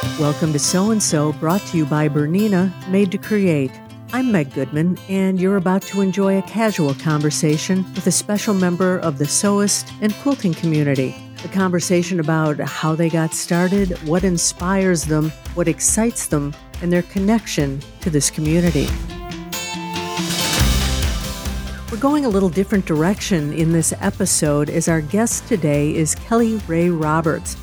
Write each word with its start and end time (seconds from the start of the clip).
Welcome 0.00 0.52
to 0.52 0.60
Sew 0.60 0.92
and 0.92 1.02
So, 1.02 1.32
brought 1.32 1.60
to 1.62 1.76
you 1.76 1.84
by 1.84 2.08
Bernina, 2.08 2.72
made 2.88 3.10
to 3.10 3.18
create. 3.18 3.72
I'm 4.12 4.30
Meg 4.30 4.54
Goodman, 4.54 4.96
and 5.08 5.40
you're 5.40 5.56
about 5.56 5.82
to 5.82 6.02
enjoy 6.02 6.38
a 6.38 6.42
casual 6.42 6.94
conversation 6.94 7.82
with 7.94 8.06
a 8.06 8.12
special 8.12 8.54
member 8.54 9.00
of 9.00 9.18
the 9.18 9.24
sewist 9.24 9.90
and 10.00 10.14
quilting 10.14 10.54
community. 10.54 11.16
A 11.44 11.48
conversation 11.48 12.20
about 12.20 12.60
how 12.60 12.94
they 12.94 13.08
got 13.08 13.34
started, 13.34 13.90
what 14.06 14.22
inspires 14.22 15.04
them, 15.04 15.30
what 15.54 15.66
excites 15.66 16.28
them, 16.28 16.54
and 16.80 16.92
their 16.92 17.02
connection 17.02 17.80
to 18.00 18.08
this 18.08 18.30
community. 18.30 18.86
We're 21.90 21.98
going 21.98 22.24
a 22.24 22.28
little 22.28 22.50
different 22.50 22.86
direction 22.86 23.52
in 23.52 23.72
this 23.72 23.92
episode 24.00 24.70
as 24.70 24.86
our 24.86 25.00
guest 25.00 25.48
today 25.48 25.92
is 25.92 26.14
Kelly 26.14 26.54
Rae 26.68 26.88
Roberts, 26.88 27.56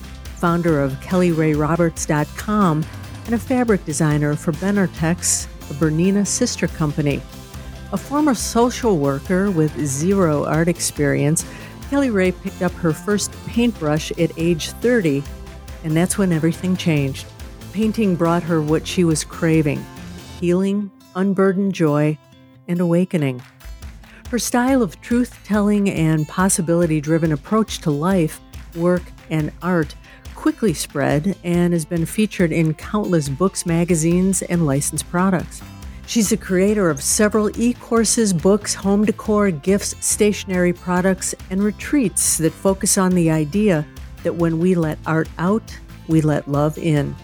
founder 0.46 0.80
of 0.80 0.92
KellyRaeRoberts.com 1.00 2.86
and 3.26 3.34
a 3.34 3.40
fabric 3.40 3.84
designer 3.84 4.36
for 4.36 4.52
Benartex, 4.52 5.48
a 5.72 5.74
Bernina 5.74 6.24
sister 6.28 6.68
company. 6.68 7.20
A 7.94 7.98
former 7.98 8.36
social 8.36 9.00
worker 9.00 9.50
with 9.50 9.76
zero 9.84 10.46
art 10.46 10.68
experience, 10.68 11.44
Kelly 11.90 12.12
Rae 12.12 12.32
picked 12.32 12.62
up 12.62 12.72
her 12.74 12.94
first 12.94 13.32
paintbrush 13.48 14.12
at 14.20 14.38
age 14.38 14.70
30, 14.70 15.24
and 15.84 15.98
that's 15.98 16.20
when 16.20 16.32
everything 16.32 16.78
changed. 16.78 17.26
Painting 17.74 18.16
brought 18.16 18.44
her 18.44 18.62
what 18.62 18.86
she 18.86 19.04
was 19.04 19.24
craving 19.24 19.84
healing, 20.40 20.92
unburdened 21.16 21.74
joy, 21.74 22.16
and 22.68 22.80
awakening. 22.80 23.42
Her 24.30 24.38
style 24.38 24.84
of 24.84 25.02
truth 25.02 25.40
telling 25.44 25.90
and 25.90 26.28
possibility 26.28 27.02
driven 27.02 27.32
approach 27.32 27.80
to 27.80 27.90
life, 27.90 28.40
work, 28.76 29.02
and 29.32 29.52
art 29.64 29.96
quickly 30.36 30.74
spread 30.74 31.36
and 31.44 31.74
has 31.74 31.86
been 31.86 32.06
featured 32.06 32.52
in 32.52 32.74
countless 32.74 33.30
books, 33.30 33.66
magazines, 33.66 34.42
and 34.44 34.66
licensed 34.66 35.10
products. 35.10 35.62
She's 36.08 36.30
the 36.30 36.38
creator 36.38 36.90
of 36.90 37.02
several 37.02 37.50
e 37.60 37.74
courses, 37.74 38.32
books, 38.32 38.76
home 38.76 39.06
decor, 39.06 39.50
gifts, 39.50 39.96
stationery 40.06 40.74
products, 40.74 41.34
and 41.50 41.64
retreats 41.64 42.38
that 42.38 42.54
focus 42.54 42.98
on 42.98 43.16
the 43.16 43.32
idea 43.32 43.86
that 44.24 44.36
when 44.36 44.60
we 44.60 44.76
let 44.76 45.00
art 45.08 45.30
out, 45.40 45.76
we 46.08 46.22
let 46.22 46.48
love 46.48 46.78
in. 46.78 47.16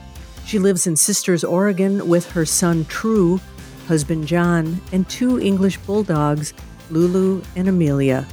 She 0.46 0.58
lives 0.58 0.88
in 0.88 0.96
Sisters, 0.96 1.44
Oregon 1.44 2.08
with 2.08 2.30
her 2.32 2.46
son 2.46 2.86
True, 2.86 3.40
husband 3.88 4.26
John, 4.26 4.82
and 4.92 5.08
two 5.08 5.40
English 5.40 5.78
bulldogs, 5.78 6.54
Lulu 6.90 7.42
and 7.56 7.68
Amelia. 7.68 8.26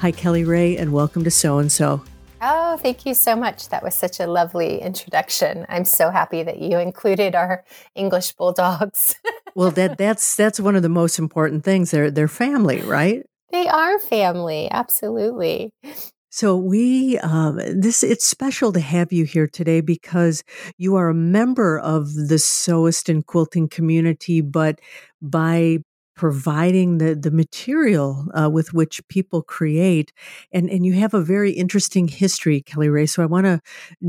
Hi, 0.00 0.10
Kelly 0.10 0.44
Rae, 0.44 0.78
and 0.78 0.92
welcome 0.92 1.24
to 1.24 1.30
Sew 1.30 1.58
and 1.58 1.70
So. 1.70 2.02
Oh, 2.42 2.78
thank 2.78 3.04
you 3.04 3.14
so 3.14 3.36
much. 3.36 3.68
That 3.68 3.82
was 3.82 3.94
such 3.94 4.18
a 4.18 4.26
lovely 4.26 4.80
introduction. 4.80 5.66
I'm 5.68 5.84
so 5.84 6.10
happy 6.10 6.42
that 6.42 6.58
you 6.58 6.78
included 6.78 7.34
our 7.34 7.64
English 7.94 8.32
bulldogs. 8.32 9.14
well, 9.54 9.70
that 9.72 9.98
that's 9.98 10.36
that's 10.36 10.58
one 10.58 10.74
of 10.74 10.82
the 10.82 10.88
most 10.88 11.18
important 11.18 11.64
things. 11.64 11.90
They're 11.90 12.10
they're 12.10 12.28
family, 12.28 12.80
right? 12.80 13.24
They 13.52 13.68
are 13.68 13.98
family, 13.98 14.70
absolutely. 14.70 15.72
So 16.30 16.56
we 16.56 17.18
um, 17.18 17.56
this 17.56 18.02
it's 18.02 18.26
special 18.26 18.72
to 18.72 18.80
have 18.80 19.12
you 19.12 19.24
here 19.24 19.48
today 19.48 19.80
because 19.80 20.44
you 20.78 20.94
are 20.94 21.08
a 21.08 21.14
member 21.14 21.78
of 21.78 22.14
the 22.14 22.38
sewist 22.38 23.08
and 23.08 23.26
quilting 23.26 23.68
community, 23.68 24.40
but 24.40 24.80
by 25.20 25.78
providing 26.16 26.98
the 26.98 27.14
the 27.14 27.30
material 27.30 28.26
uh, 28.34 28.50
with 28.50 28.74
which 28.74 29.00
people 29.08 29.42
create 29.42 30.12
and 30.52 30.68
and 30.68 30.84
you 30.84 30.92
have 30.92 31.14
a 31.14 31.22
very 31.22 31.52
interesting 31.52 32.08
history 32.08 32.60
kelly 32.60 32.88
Rae. 32.88 33.06
so 33.06 33.22
i 33.22 33.26
want 33.26 33.46
to 33.46 33.60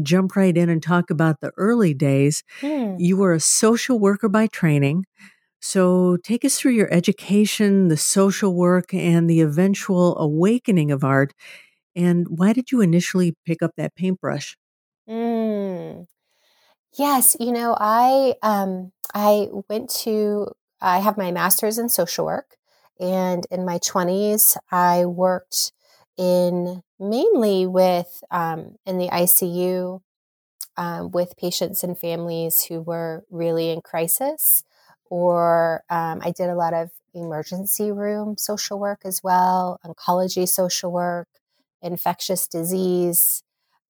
jump 0.01 0.35
right 0.35 0.57
in 0.57 0.69
and 0.69 0.81
talk 0.81 1.09
about 1.09 1.39
the 1.41 1.51
early 1.57 1.93
days 1.93 2.43
hmm. 2.59 2.95
you 2.97 3.17
were 3.17 3.33
a 3.33 3.39
social 3.39 3.99
worker 3.99 4.29
by 4.29 4.47
training 4.47 5.05
so 5.61 6.17
take 6.23 6.43
us 6.43 6.59
through 6.59 6.71
your 6.71 6.91
education 6.91 7.87
the 7.87 7.97
social 7.97 8.55
work 8.55 8.93
and 8.93 9.29
the 9.29 9.41
eventual 9.41 10.17
awakening 10.17 10.91
of 10.91 11.03
art 11.03 11.33
and 11.95 12.27
why 12.29 12.51
did 12.51 12.71
you 12.71 12.81
initially 12.81 13.35
pick 13.45 13.61
up 13.61 13.71
that 13.77 13.95
paintbrush 13.95 14.57
mm. 15.07 16.05
yes 16.97 17.37
you 17.39 17.51
know 17.51 17.75
i 17.79 18.33
um 18.41 18.91
i 19.13 19.47
went 19.69 19.89
to 19.89 20.47
I 20.81 20.99
have 20.99 21.17
my 21.17 21.31
master's 21.31 21.77
in 21.77 21.89
social 21.89 22.25
work. 22.25 22.57
And 22.99 23.45
in 23.49 23.65
my 23.65 23.79
20s, 23.79 24.57
I 24.71 25.05
worked 25.05 25.71
in 26.17 26.83
mainly 26.99 27.65
with 27.65 28.23
um, 28.29 28.75
in 28.85 28.97
the 28.97 29.09
ICU 29.09 30.01
um, 30.77 31.11
with 31.11 31.37
patients 31.37 31.83
and 31.83 31.97
families 31.97 32.63
who 32.63 32.81
were 32.81 33.23
really 33.29 33.69
in 33.69 33.81
crisis. 33.81 34.63
Or 35.09 35.83
um, 35.89 36.21
I 36.23 36.31
did 36.31 36.49
a 36.49 36.55
lot 36.55 36.73
of 36.73 36.91
emergency 37.13 37.91
room 37.91 38.37
social 38.37 38.79
work 38.79 39.01
as 39.03 39.21
well, 39.23 39.79
oncology 39.85 40.47
social 40.47 40.91
work, 40.91 41.27
infectious 41.81 42.47
disease. 42.47 43.43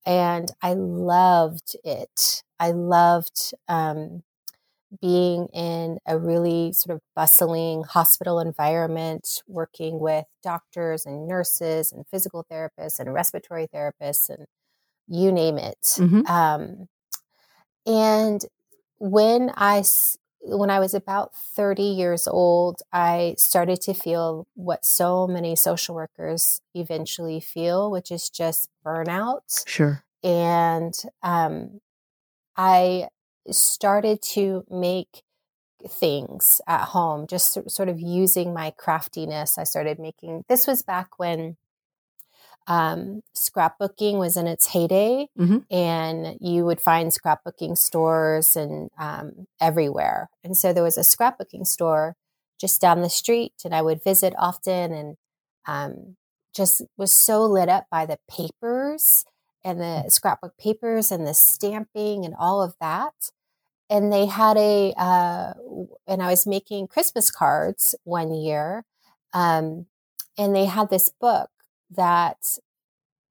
And 0.06 0.50
I 0.62 0.74
loved 0.74 1.76
it. 1.84 2.44
I 2.60 2.72
loved 2.72 3.54
um, 3.68 4.24
being 5.00 5.48
in 5.54 6.00
a 6.06 6.18
really 6.18 6.74
sort 6.74 6.96
of 6.96 7.02
bustling 7.16 7.84
hospital 7.84 8.40
environment, 8.40 9.42
working 9.48 10.00
with 10.00 10.26
doctors 10.44 11.06
and 11.06 11.28
nurses 11.28 11.92
and 11.92 12.06
physical 12.08 12.46
therapists 12.52 13.00
and 13.00 13.14
respiratory 13.14 13.68
therapists 13.74 14.30
and 14.30 14.46
you 15.08 15.32
name 15.32 15.58
it. 15.58 15.82
Mm-hmm. 15.82 16.26
Um, 16.28 16.88
and 17.86 18.44
when 19.00 19.52
I 19.56 19.84
when 20.44 20.72
I 20.72 20.80
was 20.80 20.94
about 20.94 21.36
30 21.36 21.84
years 21.84 22.28
old, 22.28 22.82
I 22.92 23.36
started 23.38 23.80
to 23.82 23.94
feel 23.94 24.48
what 24.56 24.86
so 24.86 25.28
many 25.28 25.56
social 25.56 25.94
workers 25.94 26.62
eventually 26.74 27.40
feel, 27.40 27.92
which 27.92 28.12
is 28.12 28.30
just 28.30 28.68
burnout. 28.84 29.64
Sure. 29.68 30.04
And 30.24 30.96
um, 31.22 31.80
I 32.58 33.10
started 33.50 34.22
to 34.22 34.64
make 34.70 35.24
things 35.88 36.62
at 36.68 36.82
home, 36.90 37.26
just 37.28 37.58
sort 37.70 37.90
of 37.90 38.00
using 38.00 38.54
my 38.54 38.72
craftiness. 38.78 39.58
I 39.58 39.64
started 39.64 40.00
making, 40.00 40.46
this 40.48 40.68
was 40.68 40.84
back 40.84 41.18
when 41.18 41.58
um, 42.68 43.22
scrapbooking 43.36 44.20
was 44.20 44.38
in 44.38 44.48
its 44.48 44.68
heyday, 44.68 45.28
mm-hmm. 45.38 45.60
and 45.74 46.38
you 46.40 46.66
would 46.66 46.80
find 46.80 47.12
scrapbooking 47.12 47.78
stores 47.78 48.56
and 48.56 48.90
um, 49.00 49.48
everywhere. 49.60 50.30
And 50.44 50.56
so 50.56 50.72
there 50.72 50.84
was 50.84 50.98
a 50.98 51.02
scrapbooking 51.02 51.66
store 51.66 52.16
just 52.60 52.80
down 52.80 53.02
the 53.02 53.10
street, 53.10 53.54
and 53.66 53.74
I 53.74 53.82
would 53.82 54.04
visit 54.04 54.34
often, 54.38 54.94
and 54.94 55.18
um, 55.68 56.16
just 56.56 56.84
was 56.98 57.12
so 57.12 57.44
lit 57.44 57.70
up 57.70 57.88
by 57.90 58.06
the 58.06 58.20
papers 58.30 59.26
and 59.64 59.80
the 59.80 60.04
mm. 60.06 60.12
scrapbook 60.12 60.58
papers 60.58 61.12
and 61.12 61.26
the 61.26 61.34
stamping 61.34 62.26
and 62.26 62.36
all 62.38 62.62
of 62.62 62.76
that. 62.80 63.14
And 63.90 64.12
they 64.12 64.26
had 64.26 64.58
a, 64.58 64.94
uh, 64.98 65.54
and 66.08 66.22
I 66.22 66.30
was 66.30 66.48
making 66.48 66.88
Christmas 66.88 67.30
cards 67.30 67.94
one 68.04 68.34
year, 68.34 68.86
um, 69.34 69.88
and 70.38 70.56
they 70.56 70.66
had 70.66 70.90
this 70.90 71.10
book 71.10 71.50
that 71.90 72.38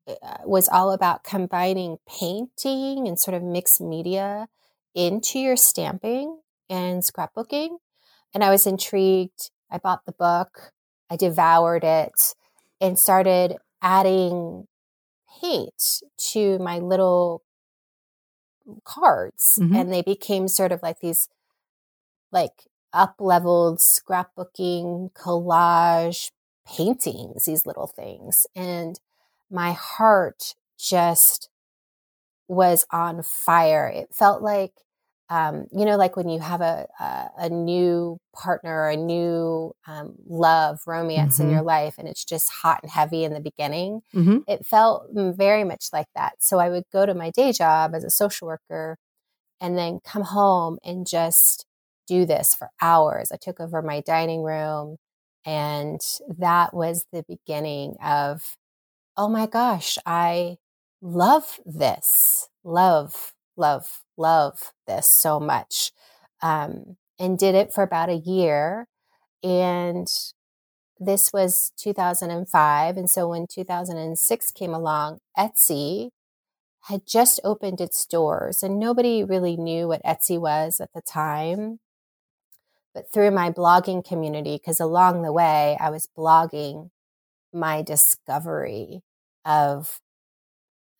uh, 0.06 0.38
was 0.44 0.68
all 0.68 0.92
about 0.92 1.24
combining 1.24 1.98
painting 2.06 3.08
and 3.08 3.18
sort 3.18 3.34
of 3.34 3.42
mixed 3.42 3.80
media 3.80 4.48
into 4.94 5.38
your 5.38 5.56
stamping 5.56 6.40
and 6.68 7.02
scrapbooking. 7.02 7.78
And 8.34 8.44
I 8.44 8.50
was 8.50 8.66
intrigued. 8.66 9.50
I 9.70 9.78
bought 9.78 10.04
the 10.04 10.12
book, 10.12 10.72
I 11.08 11.16
devoured 11.16 11.84
it, 11.84 12.34
and 12.80 12.98
started 12.98 13.56
adding 13.80 14.66
paint 15.40 16.02
to 16.18 16.58
my 16.58 16.78
little 16.78 17.42
cards 18.84 19.58
mm-hmm. 19.60 19.74
and 19.74 19.92
they 19.92 20.02
became 20.02 20.48
sort 20.48 20.72
of 20.72 20.82
like 20.82 21.00
these 21.00 21.28
like 22.30 22.68
up 22.92 23.16
leveled 23.18 23.78
scrapbooking 23.78 25.12
collage 25.12 26.30
paintings 26.66 27.46
these 27.46 27.66
little 27.66 27.86
things 27.86 28.46
and 28.54 29.00
my 29.50 29.72
heart 29.72 30.54
just 30.78 31.48
was 32.48 32.86
on 32.90 33.22
fire 33.22 33.88
it 33.88 34.08
felt 34.12 34.42
like 34.42 34.72
um, 35.30 35.66
you 35.70 35.84
know, 35.84 35.96
like 35.96 36.16
when 36.16 36.28
you 36.28 36.40
have 36.40 36.60
a, 36.60 36.88
a, 36.98 37.28
a 37.38 37.48
new 37.48 38.18
partner, 38.34 38.88
a 38.88 38.96
new 38.96 39.72
um, 39.86 40.16
love, 40.26 40.80
romance 40.88 41.38
mm-hmm. 41.38 41.48
in 41.48 41.54
your 41.54 41.62
life, 41.62 41.94
and 41.98 42.08
it's 42.08 42.24
just 42.24 42.50
hot 42.50 42.80
and 42.82 42.90
heavy 42.90 43.22
in 43.22 43.32
the 43.32 43.40
beginning. 43.40 44.00
Mm-hmm. 44.12 44.38
It 44.48 44.66
felt 44.66 45.06
very 45.12 45.62
much 45.62 45.86
like 45.92 46.08
that. 46.16 46.34
So 46.40 46.58
I 46.58 46.68
would 46.68 46.82
go 46.92 47.06
to 47.06 47.14
my 47.14 47.30
day 47.30 47.52
job 47.52 47.94
as 47.94 48.02
a 48.02 48.10
social 48.10 48.48
worker 48.48 48.98
and 49.60 49.78
then 49.78 50.00
come 50.04 50.22
home 50.22 50.78
and 50.82 51.06
just 51.06 51.64
do 52.08 52.26
this 52.26 52.56
for 52.56 52.70
hours. 52.82 53.30
I 53.30 53.36
took 53.36 53.60
over 53.60 53.82
my 53.82 54.00
dining 54.00 54.42
room, 54.42 54.96
and 55.46 56.00
that 56.38 56.74
was 56.74 57.04
the 57.12 57.24
beginning 57.28 57.94
of, 58.04 58.56
oh 59.16 59.28
my 59.28 59.46
gosh, 59.46 59.96
I 60.04 60.56
love 61.00 61.60
this. 61.64 62.48
Love 62.64 63.32
love, 63.60 64.02
love 64.16 64.72
this 64.86 65.06
so 65.06 65.38
much. 65.38 65.92
Um, 66.42 66.96
and 67.18 67.38
did 67.38 67.54
it 67.54 67.72
for 67.72 67.84
about 67.84 68.08
a 68.08 68.16
year. 68.16 68.88
And 69.42 70.08
this 70.98 71.30
was 71.32 71.72
2005. 71.76 72.96
And 72.96 73.10
so 73.10 73.28
when 73.28 73.46
2006 73.46 74.50
came 74.52 74.74
along, 74.74 75.18
Etsy 75.38 76.10
had 76.84 77.06
just 77.06 77.40
opened 77.44 77.80
its 77.80 78.06
doors 78.06 78.62
and 78.62 78.78
nobody 78.78 79.22
really 79.22 79.56
knew 79.56 79.86
what 79.86 80.02
Etsy 80.02 80.40
was 80.40 80.80
at 80.80 80.92
the 80.94 81.02
time. 81.02 81.78
But 82.94 83.12
through 83.12 83.30
my 83.30 83.50
blogging 83.50 84.04
community, 84.04 84.56
because 84.56 84.80
along 84.80 85.22
the 85.22 85.32
way 85.32 85.76
I 85.78 85.90
was 85.90 86.08
blogging 86.16 86.90
my 87.52 87.82
discovery 87.82 89.02
of 89.44 90.00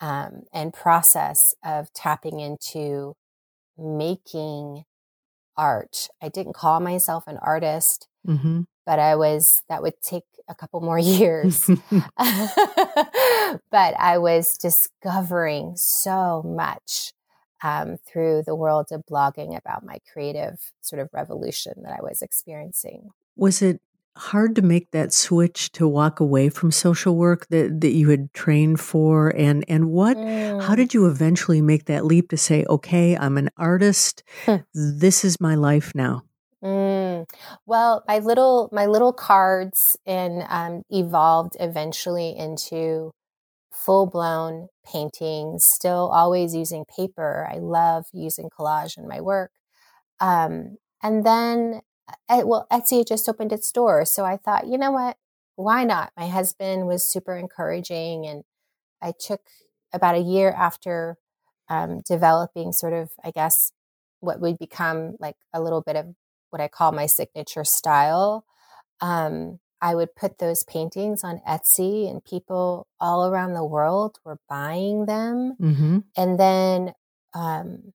um, 0.00 0.42
and 0.52 0.72
process 0.72 1.54
of 1.64 1.92
tapping 1.92 2.40
into 2.40 3.14
making 3.76 4.84
art. 5.56 6.08
I 6.22 6.28
didn't 6.28 6.54
call 6.54 6.80
myself 6.80 7.24
an 7.26 7.38
artist, 7.42 8.08
mm-hmm. 8.26 8.62
but 8.86 8.98
I 8.98 9.16
was, 9.16 9.62
that 9.68 9.82
would 9.82 10.00
take 10.02 10.24
a 10.48 10.54
couple 10.54 10.80
more 10.80 10.98
years. 10.98 11.66
but 11.96 12.04
I 13.98 14.18
was 14.18 14.56
discovering 14.56 15.74
so 15.76 16.42
much 16.44 17.12
um, 17.62 17.98
through 18.10 18.42
the 18.46 18.54
world 18.54 18.86
of 18.90 19.02
blogging 19.10 19.56
about 19.56 19.84
my 19.84 19.98
creative 20.10 20.72
sort 20.80 21.00
of 21.00 21.10
revolution 21.12 21.74
that 21.82 21.92
I 21.92 22.02
was 22.02 22.22
experiencing. 22.22 23.10
Was 23.36 23.60
it 23.60 23.80
hard 24.16 24.56
to 24.56 24.62
make 24.62 24.90
that 24.90 25.12
switch 25.12 25.72
to 25.72 25.86
walk 25.88 26.20
away 26.20 26.48
from 26.48 26.70
social 26.70 27.16
work 27.16 27.46
that, 27.48 27.80
that 27.80 27.92
you 27.92 28.10
had 28.10 28.32
trained 28.34 28.80
for? 28.80 29.28
And 29.36 29.64
and 29.68 29.90
what 29.90 30.16
mm. 30.16 30.62
how 30.62 30.74
did 30.74 30.94
you 30.94 31.06
eventually 31.06 31.62
make 31.62 31.86
that 31.86 32.04
leap 32.04 32.28
to 32.30 32.36
say 32.36 32.64
okay 32.68 33.16
i'm 33.16 33.38
an 33.38 33.50
artist. 33.56 34.22
This 34.74 35.24
is 35.24 35.40
my 35.40 35.54
life 35.54 35.92
now 35.94 36.22
mm. 36.62 37.26
well 37.66 38.04
my 38.06 38.18
little 38.18 38.68
my 38.72 38.86
little 38.86 39.12
cards 39.12 39.96
and 40.06 40.44
um, 40.48 40.82
evolved 40.90 41.56
eventually 41.60 42.36
into 42.36 43.12
full-blown 43.80 44.68
paintings 44.84 45.64
still 45.64 46.10
always 46.12 46.54
using 46.54 46.84
paper. 46.84 47.48
I 47.50 47.58
love 47.58 48.04
using 48.12 48.50
collage 48.50 48.98
in 48.98 49.08
my 49.08 49.20
work. 49.20 49.52
Um, 50.20 50.76
and 51.02 51.24
then 51.24 51.80
well, 52.28 52.66
Etsy 52.70 53.06
just 53.06 53.28
opened 53.28 53.52
its 53.52 53.70
doors. 53.72 54.10
So 54.10 54.24
I 54.24 54.36
thought, 54.36 54.66
you 54.66 54.78
know 54.78 54.90
what? 54.90 55.16
Why 55.56 55.84
not? 55.84 56.12
My 56.16 56.28
husband 56.28 56.86
was 56.86 57.04
super 57.04 57.36
encouraging. 57.36 58.26
And 58.26 58.44
I 59.02 59.12
took 59.18 59.40
about 59.92 60.14
a 60.14 60.20
year 60.20 60.50
after 60.50 61.18
um, 61.68 62.00
developing 62.06 62.72
sort 62.72 62.92
of, 62.92 63.10
I 63.24 63.30
guess, 63.30 63.72
what 64.20 64.40
would 64.40 64.58
become 64.58 65.16
like 65.18 65.36
a 65.52 65.60
little 65.60 65.82
bit 65.82 65.96
of 65.96 66.14
what 66.50 66.60
I 66.60 66.68
call 66.68 66.92
my 66.92 67.06
signature 67.06 67.64
style. 67.64 68.44
Um, 69.00 69.60
I 69.80 69.94
would 69.94 70.14
put 70.14 70.38
those 70.38 70.62
paintings 70.62 71.24
on 71.24 71.40
Etsy, 71.48 72.10
and 72.10 72.22
people 72.22 72.86
all 73.00 73.26
around 73.26 73.54
the 73.54 73.64
world 73.64 74.18
were 74.24 74.38
buying 74.48 75.06
them. 75.06 75.56
Mm-hmm. 75.58 75.98
And 76.16 76.38
then 76.38 76.92
um, 77.32 77.94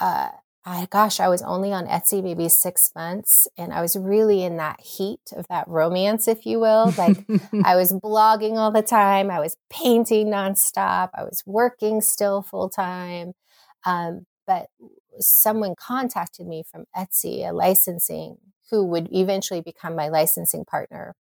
uh, 0.00 0.28
I, 0.64 0.86
gosh, 0.90 1.20
I 1.20 1.28
was 1.28 1.40
only 1.40 1.72
on 1.72 1.86
Etsy 1.86 2.22
maybe 2.22 2.48
six 2.50 2.90
months, 2.94 3.48
and 3.56 3.72
I 3.72 3.80
was 3.80 3.96
really 3.96 4.42
in 4.42 4.58
that 4.58 4.80
heat 4.80 5.20
of 5.34 5.48
that 5.48 5.66
romance, 5.66 6.28
if 6.28 6.44
you 6.44 6.60
will. 6.60 6.92
Like 7.00 7.24
I 7.64 7.76
was 7.76 7.92
blogging 7.92 8.56
all 8.56 8.70
the 8.70 8.82
time, 8.82 9.30
I 9.30 9.40
was 9.40 9.56
painting 9.70 10.28
nonstop, 10.28 11.10
I 11.14 11.22
was 11.22 11.42
working 11.46 12.02
still 12.02 12.42
full 12.42 12.68
time. 12.68 13.32
Um, 13.86 14.26
but 14.46 14.66
someone 15.18 15.74
contacted 15.76 16.46
me 16.46 16.62
from 16.70 16.84
Etsy, 16.94 17.48
a 17.48 17.52
licensing, 17.52 18.36
who 18.70 18.84
would 18.84 19.08
eventually 19.12 19.62
become 19.62 19.96
my 19.96 20.08
licensing 20.08 20.66
partner, 20.66 21.16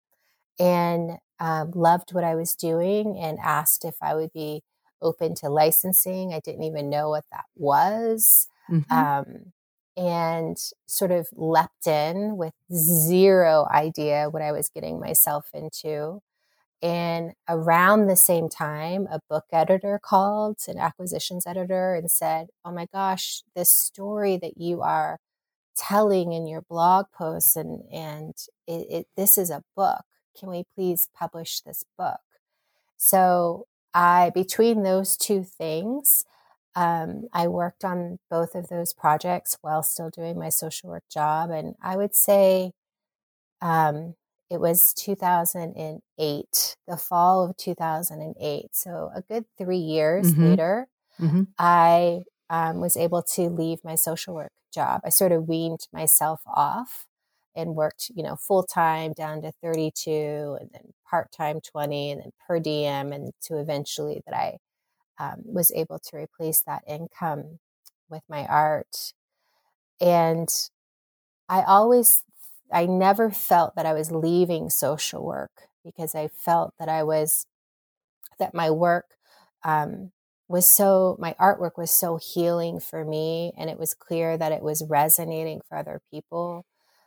and 0.58 1.18
um, 1.38 1.70
loved 1.76 2.12
what 2.12 2.24
I 2.24 2.34
was 2.34 2.56
doing 2.56 3.16
and 3.16 3.38
asked 3.38 3.84
if 3.84 3.94
I 4.02 4.16
would 4.16 4.32
be 4.32 4.64
open 5.00 5.36
to 5.36 5.48
licensing. 5.48 6.34
I 6.34 6.40
didn't 6.40 6.64
even 6.64 6.90
know 6.90 7.10
what 7.10 7.24
that 7.30 7.44
was 7.54 8.48
mm-hmm. 8.70 8.92
um, 8.92 9.52
and 9.96 10.56
sort 10.86 11.10
of 11.10 11.28
leapt 11.32 11.86
in 11.86 12.36
with 12.36 12.54
zero 12.72 13.66
idea 13.70 14.28
what 14.30 14.42
I 14.42 14.52
was 14.52 14.68
getting 14.68 15.00
myself 15.00 15.48
into. 15.52 16.20
And 16.80 17.32
around 17.48 18.06
the 18.06 18.16
same 18.16 18.48
time, 18.48 19.08
a 19.10 19.20
book 19.28 19.46
editor 19.52 19.98
called, 20.00 20.58
an 20.68 20.78
acquisitions 20.78 21.44
editor, 21.46 21.94
and 21.94 22.08
said, 22.08 22.48
Oh 22.64 22.70
my 22.70 22.86
gosh, 22.92 23.42
this 23.56 23.74
story 23.74 24.36
that 24.36 24.56
you 24.56 24.80
are 24.82 25.18
telling 25.76 26.32
in 26.32 26.46
your 26.46 26.62
blog 26.62 27.06
posts, 27.12 27.56
and, 27.56 27.82
and 27.92 28.34
it, 28.66 28.86
it, 28.90 29.06
this 29.16 29.36
is 29.36 29.50
a 29.50 29.62
book. 29.76 30.02
Can 30.38 30.50
we 30.50 30.64
please 30.76 31.08
publish 31.18 31.60
this 31.60 31.84
book? 31.96 32.20
So 32.96 33.66
I, 33.92 34.30
between 34.34 34.82
those 34.82 35.16
two 35.16 35.42
things, 35.42 36.24
um, 36.78 37.24
I 37.32 37.48
worked 37.48 37.84
on 37.84 38.20
both 38.30 38.54
of 38.54 38.68
those 38.68 38.94
projects 38.94 39.58
while 39.62 39.82
still 39.82 40.10
doing 40.10 40.38
my 40.38 40.48
social 40.48 40.90
work 40.90 41.02
job. 41.10 41.50
And 41.50 41.74
I 41.82 41.96
would 41.96 42.14
say 42.14 42.70
um, 43.60 44.14
it 44.48 44.60
was 44.60 44.94
2008, 44.96 46.76
the 46.86 46.96
fall 46.96 47.44
of 47.44 47.56
2008. 47.56 48.66
So 48.72 49.10
a 49.12 49.22
good 49.22 49.46
three 49.58 49.78
years 49.78 50.32
mm-hmm. 50.32 50.50
later, 50.50 50.86
mm-hmm. 51.20 51.42
I 51.58 52.20
um, 52.48 52.80
was 52.80 52.96
able 52.96 53.24
to 53.34 53.50
leave 53.50 53.78
my 53.82 53.96
social 53.96 54.36
work 54.36 54.52
job. 54.72 55.00
I 55.04 55.08
sort 55.08 55.32
of 55.32 55.48
weaned 55.48 55.88
myself 55.92 56.42
off 56.46 57.06
and 57.56 57.74
worked, 57.74 58.12
you 58.14 58.22
know, 58.22 58.36
full 58.36 58.62
time 58.62 59.14
down 59.14 59.42
to 59.42 59.50
32 59.64 60.58
and 60.60 60.70
then 60.72 60.92
part 61.10 61.32
time 61.32 61.58
20 61.60 62.12
and 62.12 62.20
then 62.20 62.30
per 62.46 62.60
diem 62.60 63.12
and 63.12 63.32
to 63.42 63.58
eventually 63.58 64.22
that 64.26 64.36
I 64.36 64.58
um, 65.18 65.42
was 65.44 65.72
able 65.72 65.98
to 65.98 66.16
replace 66.16 66.62
that 66.62 66.82
income 66.86 67.58
with 68.08 68.22
my 68.28 68.46
art. 68.46 69.12
And 70.00 70.48
I 71.48 71.62
always, 71.62 72.22
I 72.72 72.86
never 72.86 73.30
felt 73.30 73.74
that 73.76 73.86
I 73.86 73.92
was 73.94 74.12
leaving 74.12 74.70
social 74.70 75.24
work 75.24 75.68
because 75.84 76.14
I 76.14 76.28
felt 76.28 76.74
that 76.78 76.88
I 76.88 77.02
was, 77.02 77.46
that 78.38 78.54
my 78.54 78.70
work 78.70 79.06
um, 79.64 80.12
was 80.48 80.70
so, 80.70 81.16
my 81.18 81.34
artwork 81.40 81.76
was 81.76 81.90
so 81.90 82.18
healing 82.18 82.80
for 82.80 83.04
me. 83.04 83.52
And 83.56 83.70
it 83.70 83.78
was 83.78 83.94
clear 83.94 84.36
that 84.36 84.52
it 84.52 84.62
was 84.62 84.84
resonating 84.88 85.60
for 85.68 85.78
other 85.78 86.00
people. 86.10 86.64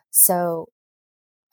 So 0.09 0.69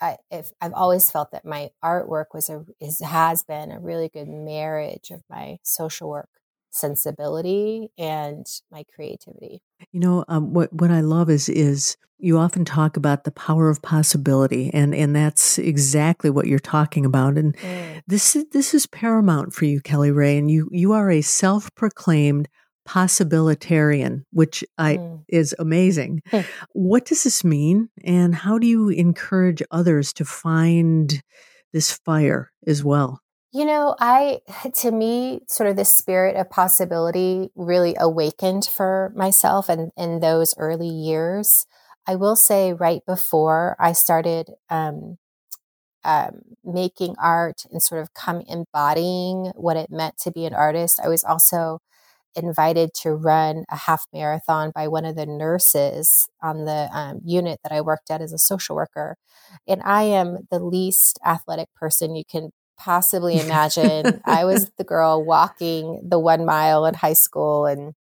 I, 0.00 0.16
if 0.30 0.52
I've 0.61 0.75
always 0.75 1.11
felt 1.11 1.32
that 1.32 1.44
my 1.44 1.71
artwork 1.85 2.26
was 2.32 2.49
a 2.49 2.64
is, 2.80 3.00
has 3.00 3.42
been 3.42 3.71
a 3.73 3.80
really 3.80 4.09
good 4.09 4.28
marriage 4.28 5.11
of 5.11 5.23
my 5.28 5.59
social 5.62 6.09
work 6.09 6.28
sensibility 6.70 7.90
and 7.98 8.46
my 8.70 8.84
creativity. 8.94 9.62
You 9.92 10.00
know, 10.00 10.25
um, 10.28 10.52
what 10.52 10.72
what 10.72 10.90
I 10.90 11.00
love 11.00 11.30
is 11.30 11.48
is 11.48 11.96
you 12.18 12.37
often 12.38 12.64
talk 12.64 12.96
about 12.96 13.25
the 13.25 13.30
power 13.30 13.70
of 13.70 13.80
possibility, 13.80 14.70
and 14.75 14.94
and 14.94 15.14
that's 15.14 15.58
exactly 15.58 16.30
what 16.30 16.46
you're 16.46 16.58
talking 16.58 17.04
about. 17.04 17.38
And 17.38 17.56
mm. 17.56 18.02
this 18.06 18.34
is 18.34 18.46
this 18.52 18.75
is 18.75 18.87
paramount 18.87 19.54
for 19.54 19.64
you, 19.64 19.80
Kelly 19.80 20.10
Rae, 20.10 20.37
and 20.37 20.50
you 20.50 20.68
you 20.72 20.92
are 20.92 21.10
a 21.10 21.22
self 21.22 21.72
proclaimed 21.75 22.48
possibilitarian, 22.88 24.25
which 24.32 24.64
I 24.78 24.96
mm. 24.96 25.22
is 25.28 25.54
amazing. 25.58 26.22
What 26.72 27.04
does 27.04 27.25
this 27.25 27.44
mean, 27.44 27.88
and 28.04 28.34
how 28.34 28.58
do 28.58 28.66
you 28.66 28.88
encourage 28.88 29.62
others 29.70 30.12
to 30.14 30.25
find 30.25 31.22
this 31.72 31.92
fire 31.92 32.50
as 32.66 32.82
well? 32.82 33.20
You 33.52 33.64
know, 33.64 33.97
I, 33.99 34.40
to 34.76 34.90
me, 34.90 35.40
sort 35.49 35.69
of 35.71 35.76
the 35.76 35.85
spirit 35.85 36.37
of 36.37 36.50
possibility 36.50 37.50
really 37.55 37.97
awakened 37.99 38.67
for 38.67 39.12
myself 39.17 39.69
and 39.69 39.90
in 39.97 40.21
those 40.21 40.55
early 40.59 40.88
years. 40.88 41.67
I 42.07 42.14
will 42.17 42.37
say, 42.37 42.73
right 42.73 43.02
before 43.07 43.76
I 43.78 43.93
started 43.93 44.50
um, 44.71 45.19
um, 46.05 46.43
making 46.64 47.17
art 47.23 47.64
and 47.73 47.83
sort 47.83 48.02
of 48.02 48.14
come 48.14 48.43
embodying 48.49 49.52
what 49.57 49.76
it 49.76 49.90
meant 49.90 50.19
to 50.21 50.33
be 50.33 50.47
an 50.47 50.55
artist, 50.55 51.00
I 51.05 51.09
was 51.09 51.25
also 51.25 51.81
invited 52.37 52.95
to 52.95 53.12
run 53.12 53.64
a 53.71 53.76
half 53.76 54.07
marathon 54.12 54.71
by 54.75 54.87
one 54.88 55.05
of 55.05 55.17
the 55.17 55.26
nurses 55.26 56.28
on 56.43 56.64
the 56.67 56.88
um, 56.93 57.21
unit 57.25 57.59
that 57.62 57.73
I 57.73 57.81
worked 57.81 58.11
at 58.11 58.21
as 58.21 58.33
a 58.33 58.38
social 58.38 58.76
worker. 58.76 59.17
And 59.67 59.83
I 59.85 60.05
am 60.05 60.47
the 60.50 60.61
least 60.61 61.19
athletic 61.25 61.69
person 61.75 62.14
you 62.14 62.25
can 62.31 62.50
possibly 62.78 63.38
imagine. 63.38 64.20
I 64.26 64.44
was 64.44 64.70
the 64.78 64.85
girl 64.85 65.25
walking 65.25 66.00
the 66.08 66.18
one 66.18 66.44
mile 66.44 66.87
in 66.87 66.94
high 66.94 67.14
school 67.14 67.66
and 67.66 67.94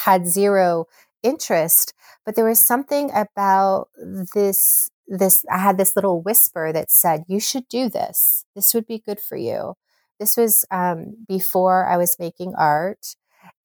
had 0.00 0.26
zero 0.28 0.86
interest, 1.22 1.94
but 2.24 2.36
there 2.36 2.44
was 2.44 2.66
something 2.66 3.10
about 3.14 3.88
this 4.34 4.90
this 5.08 5.44
I 5.50 5.58
had 5.58 5.78
this 5.78 5.94
little 5.96 6.20
whisper 6.22 6.72
that 6.72 6.90
said 6.90 7.24
you 7.28 7.40
should 7.40 7.68
do 7.68 7.88
this. 7.88 8.44
This 8.56 8.74
would 8.74 8.86
be 8.86 8.98
good 8.98 9.20
for 9.20 9.36
you. 9.36 9.74
This 10.20 10.36
was 10.36 10.64
um, 10.70 11.14
before 11.28 11.86
I 11.86 11.96
was 11.96 12.16
making 12.18 12.54
art, 12.56 13.16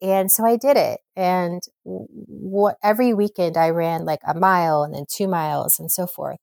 And 0.01 0.31
so 0.31 0.45
I 0.45 0.57
did 0.57 0.77
it. 0.77 1.01
And 1.15 1.61
what 1.83 2.77
every 2.83 3.13
weekend 3.13 3.57
I 3.57 3.69
ran 3.69 4.05
like 4.05 4.21
a 4.27 4.33
mile 4.35 4.83
and 4.83 4.93
then 4.93 5.05
two 5.09 5.27
miles 5.27 5.79
and 5.79 5.91
so 5.91 6.07
forth. 6.07 6.39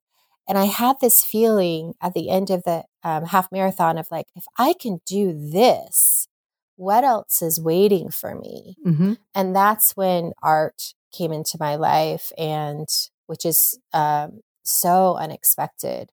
And 0.49 0.57
I 0.57 0.65
had 0.65 0.95
this 0.99 1.23
feeling 1.23 1.93
at 2.01 2.15
the 2.15 2.29
end 2.29 2.49
of 2.49 2.63
the 2.63 2.83
um, 3.03 3.25
half 3.25 3.51
marathon 3.51 3.99
of 3.99 4.07
like, 4.09 4.25
if 4.35 4.45
I 4.57 4.73
can 4.73 4.99
do 5.05 5.31
this, 5.31 6.27
what 6.75 7.03
else 7.03 7.43
is 7.43 7.61
waiting 7.61 8.09
for 8.09 8.33
me? 8.33 8.75
Mm-hmm. 8.85 9.13
And 9.35 9.55
that's 9.55 9.95
when 9.95 10.31
art 10.41 10.95
came 11.13 11.31
into 11.31 11.57
my 11.59 11.75
life, 11.75 12.31
and 12.37 12.87
which 13.27 13.45
is 13.45 13.77
um, 13.93 14.39
so 14.63 15.15
unexpected. 15.17 16.09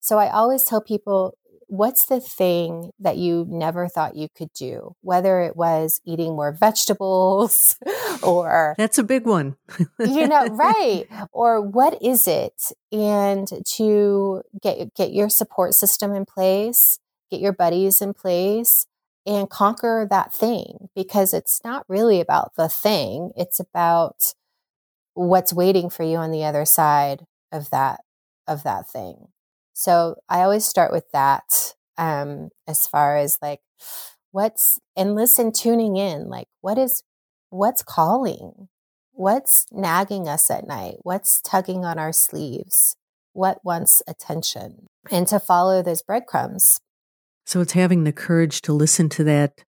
So 0.00 0.18
I 0.18 0.30
always 0.30 0.64
tell 0.64 0.82
people 0.82 1.36
what's 1.68 2.06
the 2.06 2.20
thing 2.20 2.90
that 2.98 3.16
you 3.18 3.46
never 3.48 3.88
thought 3.88 4.16
you 4.16 4.28
could 4.34 4.52
do? 4.52 4.94
Whether 5.02 5.40
it 5.40 5.56
was 5.56 6.00
eating 6.04 6.34
more 6.34 6.52
vegetables 6.52 7.76
or 8.22 8.74
That's 8.78 8.98
a 8.98 9.02
big 9.02 9.26
one. 9.26 9.56
you 9.98 10.26
know, 10.26 10.46
right. 10.50 11.06
Or 11.30 11.60
what 11.60 12.02
is 12.02 12.26
it? 12.26 12.72
And 12.90 13.48
to 13.76 14.42
get 14.60 14.94
get 14.94 15.12
your 15.12 15.28
support 15.28 15.74
system 15.74 16.14
in 16.14 16.24
place, 16.24 16.98
get 17.30 17.40
your 17.40 17.52
buddies 17.52 18.02
in 18.02 18.14
place 18.14 18.86
and 19.26 19.50
conquer 19.50 20.06
that 20.10 20.32
thing 20.32 20.88
because 20.96 21.34
it's 21.34 21.60
not 21.62 21.84
really 21.88 22.20
about 22.20 22.52
the 22.56 22.68
thing. 22.68 23.30
It's 23.36 23.60
about 23.60 24.34
what's 25.12 25.52
waiting 25.52 25.90
for 25.90 26.02
you 26.02 26.16
on 26.16 26.30
the 26.30 26.44
other 26.44 26.64
side 26.64 27.26
of 27.52 27.70
that 27.70 28.00
of 28.46 28.62
that 28.62 28.88
thing. 28.88 29.28
So 29.78 30.16
I 30.28 30.40
always 30.40 30.64
start 30.64 30.90
with 30.90 31.08
that 31.12 31.76
um, 31.96 32.48
as 32.66 32.88
far 32.88 33.16
as 33.16 33.38
like 33.40 33.60
what's 34.32 34.80
and 34.96 35.14
listen 35.14 35.52
tuning 35.52 35.96
in 35.96 36.28
like 36.28 36.48
what 36.62 36.78
is 36.78 37.04
what's 37.50 37.84
calling? 37.84 38.66
What's 39.12 39.66
nagging 39.70 40.28
us 40.28 40.50
at 40.50 40.66
night? 40.66 40.96
What's 41.02 41.40
tugging 41.40 41.84
on 41.84 41.96
our 41.96 42.12
sleeves? 42.12 42.96
What 43.34 43.64
wants 43.64 44.02
attention? 44.08 44.88
And 45.12 45.28
to 45.28 45.38
follow 45.38 45.80
those 45.80 46.02
breadcrumbs. 46.02 46.80
So 47.46 47.60
it's 47.60 47.74
having 47.74 48.02
the 48.02 48.12
courage 48.12 48.62
to 48.62 48.72
listen 48.72 49.08
to 49.10 49.24
that 49.24 49.62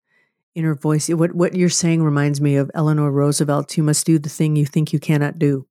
inner 0.56 0.74
voice. 0.74 1.08
What 1.08 1.36
what 1.36 1.54
you're 1.54 1.68
saying 1.68 2.02
reminds 2.02 2.40
me 2.40 2.56
of 2.56 2.68
eleanor 2.74 3.12
roosevelt 3.12 3.76
you 3.76 3.84
must 3.84 4.06
do 4.06 4.18
the 4.18 4.28
thing 4.28 4.56
you 4.56 4.66
think 4.66 4.92
you 4.92 4.98
cannot 4.98 5.38
do. 5.38 5.68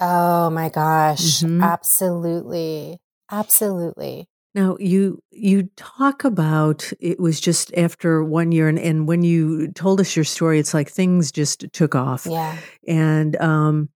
Oh 0.00 0.50
my 0.50 0.70
gosh. 0.70 1.44
Mm-hmm. 1.44 1.62
absolutely 1.62 2.98
Absolutely. 3.30 4.28
Now 4.54 4.76
you 4.80 5.22
you 5.30 5.68
talk 5.76 6.24
about 6.24 6.90
it 6.98 7.20
was 7.20 7.40
just 7.40 7.74
after 7.76 8.24
one 8.24 8.52
year 8.52 8.68
and, 8.68 8.78
and 8.78 9.06
when 9.06 9.22
you 9.22 9.70
told 9.72 10.00
us 10.00 10.16
your 10.16 10.24
story, 10.24 10.58
it's 10.58 10.72
like 10.72 10.88
things 10.88 11.30
just 11.30 11.66
took 11.72 11.94
off. 11.94 12.26
Yeah. 12.26 12.56
And 12.88 13.36
um 13.36 13.90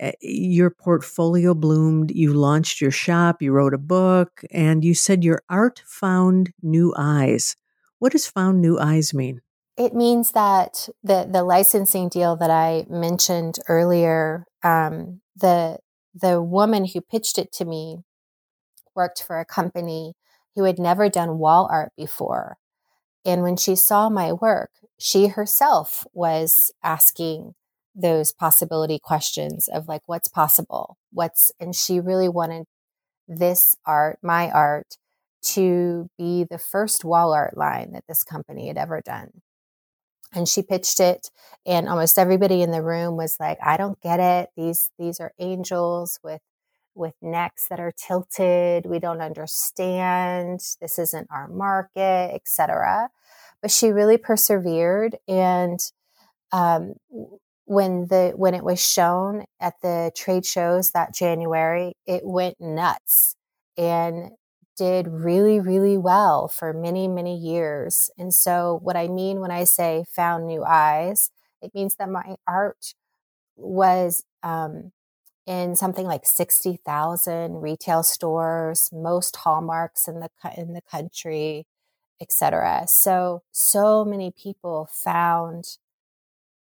eh, 0.00 0.12
your 0.22 0.70
portfolio 0.70 1.52
bloomed, 1.52 2.10
you 2.10 2.32
launched 2.32 2.80
your 2.80 2.90
shop, 2.90 3.42
you 3.42 3.52
wrote 3.52 3.74
a 3.74 3.78
book, 3.78 4.42
and 4.50 4.82
you 4.82 4.94
said 4.94 5.24
your 5.24 5.42
art 5.50 5.82
found 5.84 6.52
new 6.62 6.94
eyes. 6.96 7.54
What 7.98 8.12
does 8.12 8.26
found 8.26 8.62
new 8.62 8.78
eyes 8.78 9.12
mean? 9.12 9.42
It 9.76 9.94
means 9.94 10.32
that 10.32 10.88
the 11.02 11.28
the 11.30 11.42
licensing 11.42 12.08
deal 12.08 12.34
that 12.36 12.50
I 12.50 12.86
mentioned 12.88 13.56
earlier, 13.68 14.46
um, 14.62 15.20
the 15.36 15.80
the 16.14 16.40
woman 16.40 16.86
who 16.86 17.00
pitched 17.00 17.38
it 17.38 17.52
to 17.52 17.64
me 17.66 18.04
worked 18.98 19.22
for 19.22 19.38
a 19.38 19.44
company 19.46 20.14
who 20.56 20.64
had 20.64 20.78
never 20.78 21.08
done 21.08 21.38
wall 21.38 21.68
art 21.70 21.92
before. 21.96 22.58
And 23.24 23.42
when 23.42 23.56
she 23.56 23.76
saw 23.76 24.10
my 24.10 24.32
work, 24.32 24.70
she 24.98 25.28
herself 25.28 26.04
was 26.12 26.72
asking 26.82 27.54
those 27.94 28.32
possibility 28.32 28.98
questions 28.98 29.68
of 29.68 29.86
like, 29.86 30.02
what's 30.06 30.26
possible? 30.26 30.98
What's, 31.12 31.52
and 31.60 31.76
she 31.76 32.00
really 32.00 32.28
wanted 32.28 32.66
this 33.28 33.76
art, 33.86 34.18
my 34.20 34.50
art, 34.50 34.96
to 35.42 36.10
be 36.18 36.44
the 36.44 36.58
first 36.58 37.04
wall 37.04 37.32
art 37.32 37.56
line 37.56 37.92
that 37.92 38.04
this 38.08 38.24
company 38.24 38.66
had 38.66 38.76
ever 38.76 39.00
done. 39.00 39.30
And 40.34 40.48
she 40.48 40.62
pitched 40.62 40.98
it, 40.98 41.30
and 41.64 41.88
almost 41.88 42.18
everybody 42.18 42.62
in 42.62 42.72
the 42.72 42.82
room 42.82 43.16
was 43.16 43.36
like, 43.38 43.58
I 43.62 43.76
don't 43.76 44.00
get 44.00 44.20
it. 44.20 44.50
These, 44.56 44.90
these 44.98 45.20
are 45.20 45.32
angels 45.38 46.18
with 46.22 46.40
with 46.98 47.14
necks 47.22 47.68
that 47.68 47.80
are 47.80 47.92
tilted. 47.92 48.86
We 48.86 48.98
don't 48.98 49.20
understand. 49.20 50.60
This 50.80 50.98
isn't 50.98 51.28
our 51.30 51.48
market, 51.48 52.32
etc. 52.34 53.10
But 53.62 53.70
she 53.70 53.88
really 53.90 54.18
persevered, 54.18 55.16
and 55.26 55.80
um, 56.52 56.94
when 57.64 58.06
the 58.06 58.32
when 58.36 58.54
it 58.54 58.64
was 58.64 58.84
shown 58.84 59.44
at 59.60 59.74
the 59.82 60.10
trade 60.14 60.46
shows 60.46 60.92
that 60.92 61.14
January, 61.14 61.94
it 62.06 62.22
went 62.24 62.60
nuts 62.60 63.36
and 63.76 64.30
did 64.76 65.08
really 65.08 65.58
really 65.60 65.98
well 65.98 66.48
for 66.48 66.72
many 66.72 67.08
many 67.08 67.36
years. 67.36 68.10
And 68.18 68.32
so, 68.32 68.80
what 68.82 68.96
I 68.96 69.08
mean 69.08 69.40
when 69.40 69.50
I 69.50 69.64
say 69.64 70.04
found 70.14 70.46
new 70.46 70.64
eyes, 70.64 71.30
it 71.60 71.74
means 71.74 71.96
that 71.96 72.08
my 72.08 72.36
art 72.46 72.94
was 73.56 74.24
um, 74.42 74.92
in 75.48 75.74
something 75.74 76.04
like 76.06 76.26
60,000 76.26 77.62
retail 77.62 78.02
stores, 78.02 78.90
most 78.92 79.34
hallmarks 79.34 80.06
in 80.06 80.20
the 80.20 80.28
in 80.56 80.74
the 80.74 80.82
country, 80.82 81.66
etc. 82.20 82.84
So 82.86 83.42
so 83.50 84.04
many 84.04 84.30
people 84.30 84.90
found 84.92 85.78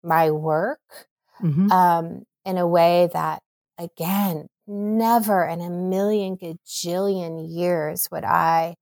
my 0.04 0.30
work 0.30 1.09
mm-hmm. 1.42 1.73
um, 1.73 2.26
in 2.45 2.59
a 2.59 2.66
way 2.66 3.09
that 3.14 3.42
again 3.78 4.49
never 4.66 5.47
in 5.47 5.62
a 5.62 5.71
million 5.71 6.37
gajillion 6.37 7.47
years 7.49 8.11
would 8.12 8.25
I, 8.25 8.75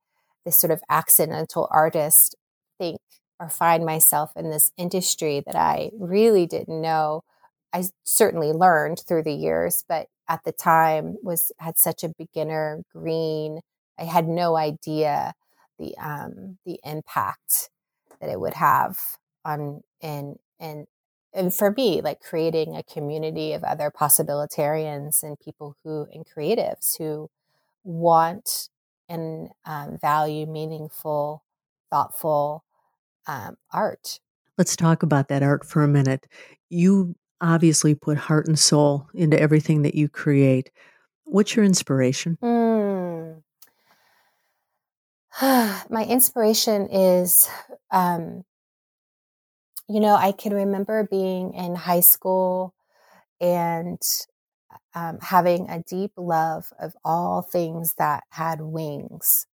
this 0.45 0.59
sort 0.59 0.73
of 0.73 0.83
accidental 0.91 1.69
artist, 1.71 2.35
think 2.79 3.01
or 3.39 3.49
find 3.49 3.85
myself 3.85 4.33
in 4.35 4.51
this 4.51 4.73
industry 4.77 5.41
that 5.47 5.55
I 5.55 5.91
really 5.97 6.47
didn't 6.47 6.81
know 6.81 7.23
I 7.75 7.85
certainly 8.05 8.53
learned 8.53 9.01
through 9.01 9.25
the 9.25 9.33
years, 9.33 9.85
but 9.89 10.07
at 10.29 10.45
the 10.45 10.53
time 10.53 11.17
was 11.23 11.51
had 11.59 11.77
such 11.77 12.05
a 12.05 12.09
beginner 12.09 12.85
green. 12.93 13.61
I 13.99 14.05
had 14.05 14.29
no 14.29 14.57
idea 14.57 15.35
the 15.79 15.97
um, 15.99 16.59
the 16.65 16.79
impact 16.85 17.71
that 18.21 18.31
it 18.31 18.41
would 18.41 18.55
have 18.55 18.99
on 19.45 19.83
and 20.01 20.37
and 20.61 20.87
and 21.35 21.53
for 21.53 21.73
me, 21.73 22.01
like 22.01 22.21
creating 22.21 22.77
a 22.77 22.85
community 22.85 23.53
of 23.53 23.65
other 23.65 23.91
possibilitarians 23.91 25.25
and 25.25 25.39
people 25.41 25.77
who 25.83 26.07
and 26.15 26.25
creatives 26.25 26.97
who 26.97 27.29
want 27.83 28.69
and 29.09 29.51
um, 29.67 29.99
value 30.01 30.47
meaningful, 30.47 31.43
thoughtful 31.91 32.65
um, 33.27 33.57
art. 33.73 34.21
Let's 34.57 34.77
talk 34.77 35.03
about 35.03 35.27
that 35.29 35.43
art 35.43 35.67
for 35.67 35.83
a 35.83 35.89
minute. 35.89 36.29
You 36.71 37.17
obviously 37.45 37.95
put 37.95 38.17
heart 38.17 38.47
and 38.47 38.59
soul 38.59 39.09
into 39.15 39.39
everything 39.39 39.83
that 39.83 39.95
you 39.95 40.09
create. 40.09 40.71
What's 41.25 41.55
your 41.55 41.65
inspiration? 41.65 42.39
Mm. 42.43 43.43
My 45.43 46.05
inspiration 46.09 46.89
is, 46.91 47.49
um, 47.91 48.45
you 49.89 50.01
know, 50.01 50.15
I 50.15 50.33
can 50.33 50.55
remember 50.55 51.07
being 51.11 51.53
in 51.55 51.75
high 51.75 52.01
school 52.01 52.75
and 53.41 54.01
um, 54.95 55.19
having 55.21 55.69
a 55.69 55.83
deep 55.83 56.13
love 56.17 56.73
of 56.81 56.95
all 57.05 57.43
things 57.43 57.95
that 57.99 58.25
had 58.31 58.61
wings. 58.63 59.47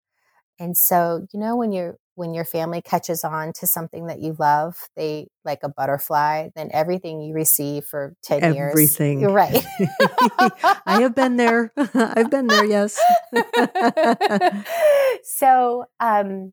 And 0.58 0.76
so, 0.76 1.26
you 1.32 1.40
know, 1.40 1.56
when 1.56 1.72
you're 1.72 1.96
when 2.14 2.34
your 2.34 2.44
family 2.44 2.82
catches 2.82 3.24
on 3.24 3.52
to 3.54 3.66
something 3.66 4.06
that 4.06 4.20
you 4.20 4.36
love, 4.38 4.74
they 4.96 5.28
like 5.44 5.60
a 5.62 5.68
butterfly, 5.68 6.48
then 6.54 6.70
everything 6.72 7.20
you 7.20 7.34
receive 7.34 7.84
for 7.84 8.14
10 8.22 8.42
everything. 8.42 8.56
years. 8.56 8.72
Everything. 8.72 9.20
You're 9.20 9.32
right. 9.32 9.64
I 10.86 11.00
have 11.00 11.14
been 11.14 11.36
there. 11.36 11.72
I've 11.94 12.30
been 12.30 12.46
there, 12.46 12.64
yes. 12.64 13.00
so, 15.22 15.86
um, 15.98 16.52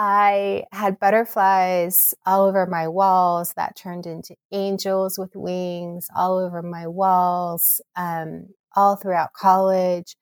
I 0.00 0.62
had 0.70 1.00
butterflies 1.00 2.14
all 2.24 2.44
over 2.46 2.66
my 2.66 2.86
walls 2.86 3.52
that 3.56 3.74
turned 3.74 4.06
into 4.06 4.36
angels 4.52 5.18
with 5.18 5.34
wings 5.34 6.06
all 6.14 6.38
over 6.38 6.62
my 6.62 6.86
walls, 6.86 7.80
um, 7.96 8.50
all 8.76 8.94
throughout 8.94 9.32
college. 9.32 10.14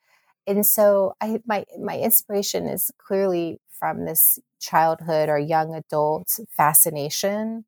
And 0.46 0.64
so 0.64 1.12
I, 1.20 1.40
my, 1.44 1.66
my 1.78 1.98
inspiration 1.98 2.66
is 2.66 2.90
clearly 2.96 3.60
from 3.78 4.04
this 4.04 4.38
childhood 4.60 5.28
or 5.28 5.38
young 5.38 5.74
adult 5.74 6.38
fascination, 6.50 7.64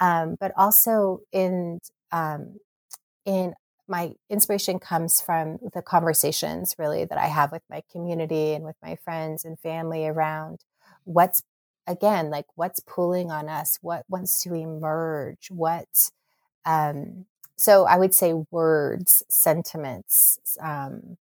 um, 0.00 0.36
but 0.40 0.52
also 0.56 1.20
in 1.32 1.80
um, 2.12 2.58
in 3.24 3.54
my 3.88 4.12
inspiration 4.30 4.78
comes 4.78 5.20
from 5.20 5.58
the 5.74 5.82
conversations 5.82 6.74
really 6.78 7.04
that 7.04 7.18
I 7.18 7.26
have 7.26 7.52
with 7.52 7.62
my 7.68 7.82
community 7.90 8.54
and 8.54 8.64
with 8.64 8.76
my 8.82 8.96
friends 8.96 9.44
and 9.44 9.58
family 9.58 10.06
around 10.06 10.60
what's 11.04 11.42
again, 11.86 12.30
like 12.30 12.46
what's 12.54 12.80
pulling 12.80 13.30
on 13.30 13.48
us, 13.48 13.78
what 13.82 14.04
wants 14.08 14.42
to 14.44 14.54
emerge, 14.54 15.50
what, 15.50 16.10
um, 16.64 17.26
so 17.56 17.84
I 17.86 17.96
would 17.96 18.14
say 18.14 18.32
words, 18.50 19.22
sentiments, 19.28 20.38
um, 20.60 21.16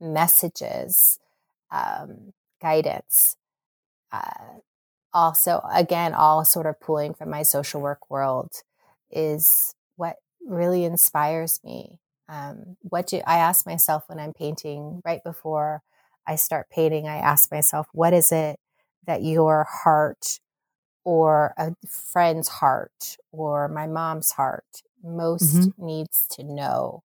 messages, 0.00 1.18
um, 1.70 2.32
guidance. 2.60 3.36
Uh, 4.12 4.60
also, 5.12 5.60
again, 5.72 6.14
all 6.14 6.44
sort 6.44 6.66
of 6.66 6.80
pulling 6.80 7.14
from 7.14 7.30
my 7.30 7.42
social 7.42 7.80
work 7.80 8.10
world 8.10 8.50
is 9.10 9.74
what 9.96 10.16
really 10.46 10.84
inspires 10.84 11.60
me. 11.64 11.98
Um, 12.28 12.76
what 12.80 13.06
do 13.08 13.20
I 13.26 13.38
ask 13.38 13.66
myself 13.66 14.04
when 14.06 14.18
I'm 14.18 14.32
painting 14.32 15.02
right 15.04 15.22
before 15.22 15.82
I 16.26 16.36
start 16.36 16.70
painting? 16.70 17.06
I 17.06 17.16
ask 17.16 17.50
myself, 17.50 17.88
what 17.92 18.12
is 18.12 18.32
it 18.32 18.58
that 19.06 19.22
your 19.22 19.66
heart 19.68 20.40
or 21.04 21.52
a 21.58 21.74
friend's 21.86 22.48
heart 22.48 23.18
or 23.32 23.68
my 23.68 23.86
mom's 23.86 24.32
heart 24.32 24.82
most 25.02 25.56
mm-hmm. 25.56 25.86
needs 25.86 26.26
to 26.30 26.42
know? 26.42 27.02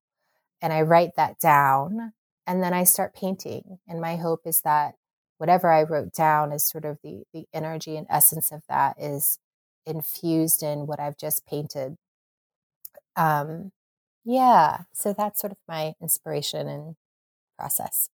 And 0.61 0.71
I 0.71 0.81
write 0.81 1.15
that 1.17 1.39
down 1.39 2.13
and 2.45 2.63
then 2.63 2.73
I 2.73 2.85
start 2.85 3.13
painting. 3.13 3.79
And 3.87 3.99
my 3.99 4.15
hope 4.15 4.41
is 4.45 4.61
that 4.61 4.95
whatever 5.37 5.71
I 5.71 5.83
wrote 5.83 6.13
down 6.13 6.51
is 6.51 6.65
sort 6.65 6.85
of 6.85 6.99
the 7.03 7.23
the 7.33 7.45
energy 7.53 7.95
and 7.97 8.07
essence 8.09 8.51
of 8.51 8.63
that 8.69 8.95
is 8.99 9.39
infused 9.85 10.63
in 10.63 10.87
what 10.87 10.99
I've 10.99 11.17
just 11.17 11.45
painted. 11.45 11.95
Um, 13.15 13.71
yeah, 14.25 14.81
so 14.93 15.13
that's 15.13 15.39
sort 15.39 15.51
of 15.51 15.57
my 15.67 15.93
inspiration 16.01 16.67
and 16.67 16.95
process. 17.57 18.09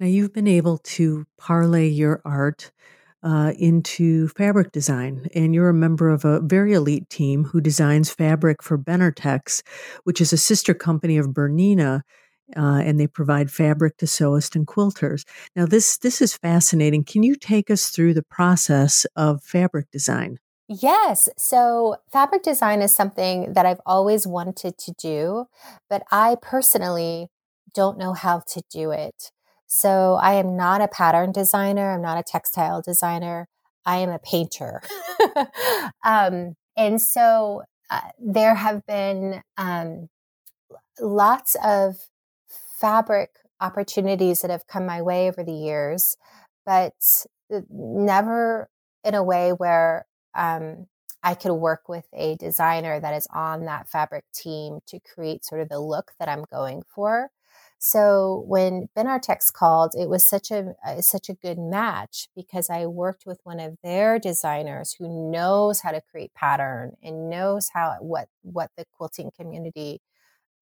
Now 0.00 0.06
you've 0.06 0.32
been 0.32 0.48
able 0.48 0.78
to 0.78 1.26
parlay 1.38 1.86
your 1.86 2.20
art 2.24 2.72
uh, 3.22 3.52
into 3.56 4.28
fabric 4.28 4.72
design, 4.72 5.28
and 5.34 5.54
you're 5.54 5.68
a 5.68 5.74
member 5.74 6.10
of 6.10 6.24
a 6.24 6.40
very 6.40 6.72
elite 6.72 7.08
team 7.08 7.44
who 7.44 7.60
designs 7.60 8.10
fabric 8.10 8.62
for 8.62 8.76
Benartex, 8.76 9.62
which 10.02 10.20
is 10.20 10.32
a 10.32 10.36
sister 10.36 10.74
company 10.74 11.16
of 11.16 11.28
Bernina 11.28 12.02
uh, 12.56 12.82
and 12.84 12.98
they 12.98 13.06
provide 13.06 13.50
fabric 13.50 13.96
to 13.98 14.06
sewists 14.06 14.56
and 14.56 14.66
quilters. 14.66 15.24
Now, 15.56 15.66
this 15.66 15.98
this 15.98 16.20
is 16.20 16.36
fascinating. 16.36 17.04
Can 17.04 17.22
you 17.22 17.34
take 17.34 17.70
us 17.70 17.88
through 17.88 18.14
the 18.14 18.22
process 18.22 19.06
of 19.16 19.42
fabric 19.42 19.90
design? 19.90 20.38
Yes. 20.68 21.28
So, 21.36 21.96
fabric 22.10 22.42
design 22.42 22.82
is 22.82 22.92
something 22.92 23.52
that 23.52 23.66
I've 23.66 23.80
always 23.84 24.26
wanted 24.26 24.78
to 24.78 24.92
do, 24.92 25.46
but 25.90 26.02
I 26.10 26.36
personally 26.40 27.28
don't 27.74 27.98
know 27.98 28.12
how 28.12 28.40
to 28.48 28.62
do 28.70 28.90
it. 28.90 29.32
So, 29.66 30.18
I 30.20 30.34
am 30.34 30.56
not 30.56 30.80
a 30.80 30.88
pattern 30.88 31.32
designer. 31.32 31.92
I'm 31.92 32.02
not 32.02 32.18
a 32.18 32.22
textile 32.22 32.80
designer. 32.80 33.48
I 33.84 33.98
am 33.98 34.10
a 34.10 34.18
painter. 34.18 34.82
um, 36.04 36.54
and 36.76 37.02
so, 37.02 37.62
uh, 37.90 38.00
there 38.18 38.54
have 38.54 38.86
been 38.86 39.42
um, 39.58 40.08
lots 41.00 41.56
of 41.62 41.96
fabric 42.82 43.30
opportunities 43.60 44.42
that 44.42 44.50
have 44.50 44.66
come 44.66 44.84
my 44.84 45.00
way 45.00 45.28
over 45.28 45.44
the 45.44 45.52
years, 45.52 46.18
but 46.66 46.92
never 47.70 48.68
in 49.04 49.14
a 49.14 49.22
way 49.22 49.52
where 49.52 50.04
um, 50.34 50.88
I 51.22 51.34
could 51.34 51.54
work 51.54 51.88
with 51.88 52.06
a 52.12 52.36
designer 52.36 52.98
that 52.98 53.14
is 53.14 53.28
on 53.32 53.64
that 53.66 53.88
fabric 53.88 54.24
team 54.34 54.80
to 54.88 54.98
create 55.00 55.44
sort 55.44 55.60
of 55.60 55.68
the 55.68 55.78
look 55.78 56.12
that 56.18 56.28
I'm 56.28 56.44
going 56.50 56.82
for. 56.92 57.30
So 57.78 58.44
when 58.46 58.88
Benartex 58.96 59.52
called, 59.52 59.94
it 59.98 60.08
was 60.08 60.28
such 60.28 60.50
a 60.52 60.74
uh, 60.86 61.00
such 61.00 61.28
a 61.28 61.34
good 61.34 61.58
match 61.58 62.28
because 62.36 62.70
I 62.70 62.86
worked 62.86 63.26
with 63.26 63.40
one 63.42 63.58
of 63.58 63.76
their 63.82 64.20
designers 64.20 64.94
who 64.96 65.30
knows 65.32 65.80
how 65.80 65.90
to 65.90 66.00
create 66.00 66.32
pattern 66.34 66.92
and 67.02 67.28
knows 67.28 67.70
how 67.74 67.96
what 68.00 68.28
what 68.42 68.70
the 68.76 68.84
quilting 68.96 69.32
community 69.36 70.00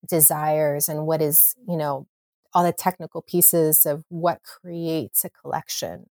desires 0.07 0.89
and 0.89 1.05
what 1.05 1.21
is 1.21 1.55
you 1.67 1.77
know 1.77 2.07
all 2.53 2.63
the 2.63 2.73
technical 2.73 3.21
pieces 3.21 3.85
of 3.85 4.03
what 4.09 4.41
creates 4.43 5.23
a 5.23 5.29
collection. 5.29 6.07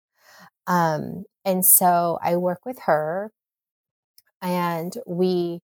Um, 0.67 1.25
and 1.45 1.65
so 1.65 2.19
I 2.21 2.35
work 2.37 2.65
with 2.65 2.79
her 2.85 3.31
and 4.41 4.93
we 5.05 5.61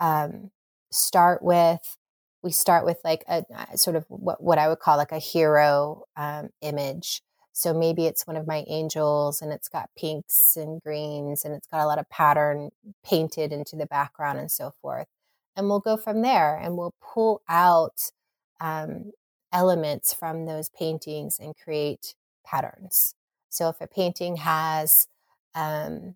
um, 0.00 0.50
start 0.90 1.42
with 1.42 1.96
we 2.42 2.52
start 2.52 2.84
with 2.84 2.98
like 3.04 3.24
a, 3.28 3.44
sort 3.76 3.96
of 3.96 4.04
what, 4.08 4.40
what 4.42 4.58
I 4.58 4.68
would 4.68 4.78
call 4.78 4.96
like 4.96 5.10
a 5.10 5.18
hero 5.18 6.04
um, 6.16 6.50
image. 6.62 7.20
So 7.52 7.74
maybe 7.74 8.06
it's 8.06 8.28
one 8.28 8.36
of 8.36 8.46
my 8.46 8.64
angels 8.68 9.42
and 9.42 9.52
it's 9.52 9.68
got 9.68 9.90
pinks 9.98 10.56
and 10.56 10.80
greens 10.80 11.44
and 11.44 11.52
it's 11.52 11.66
got 11.66 11.82
a 11.82 11.86
lot 11.86 11.98
of 11.98 12.08
pattern 12.08 12.70
painted 13.04 13.52
into 13.52 13.74
the 13.74 13.86
background 13.86 14.38
and 14.38 14.50
so 14.50 14.72
forth. 14.80 15.08
And 15.58 15.68
we'll 15.68 15.80
go 15.80 15.96
from 15.96 16.22
there 16.22 16.56
and 16.56 16.76
we'll 16.76 16.94
pull 17.02 17.42
out 17.48 18.12
um, 18.60 19.10
elements 19.52 20.14
from 20.14 20.46
those 20.46 20.70
paintings 20.70 21.40
and 21.40 21.54
create 21.56 22.14
patterns. 22.46 23.16
So 23.48 23.68
if 23.68 23.80
a 23.80 23.88
painting 23.88 24.36
has, 24.36 25.08
um, 25.56 26.14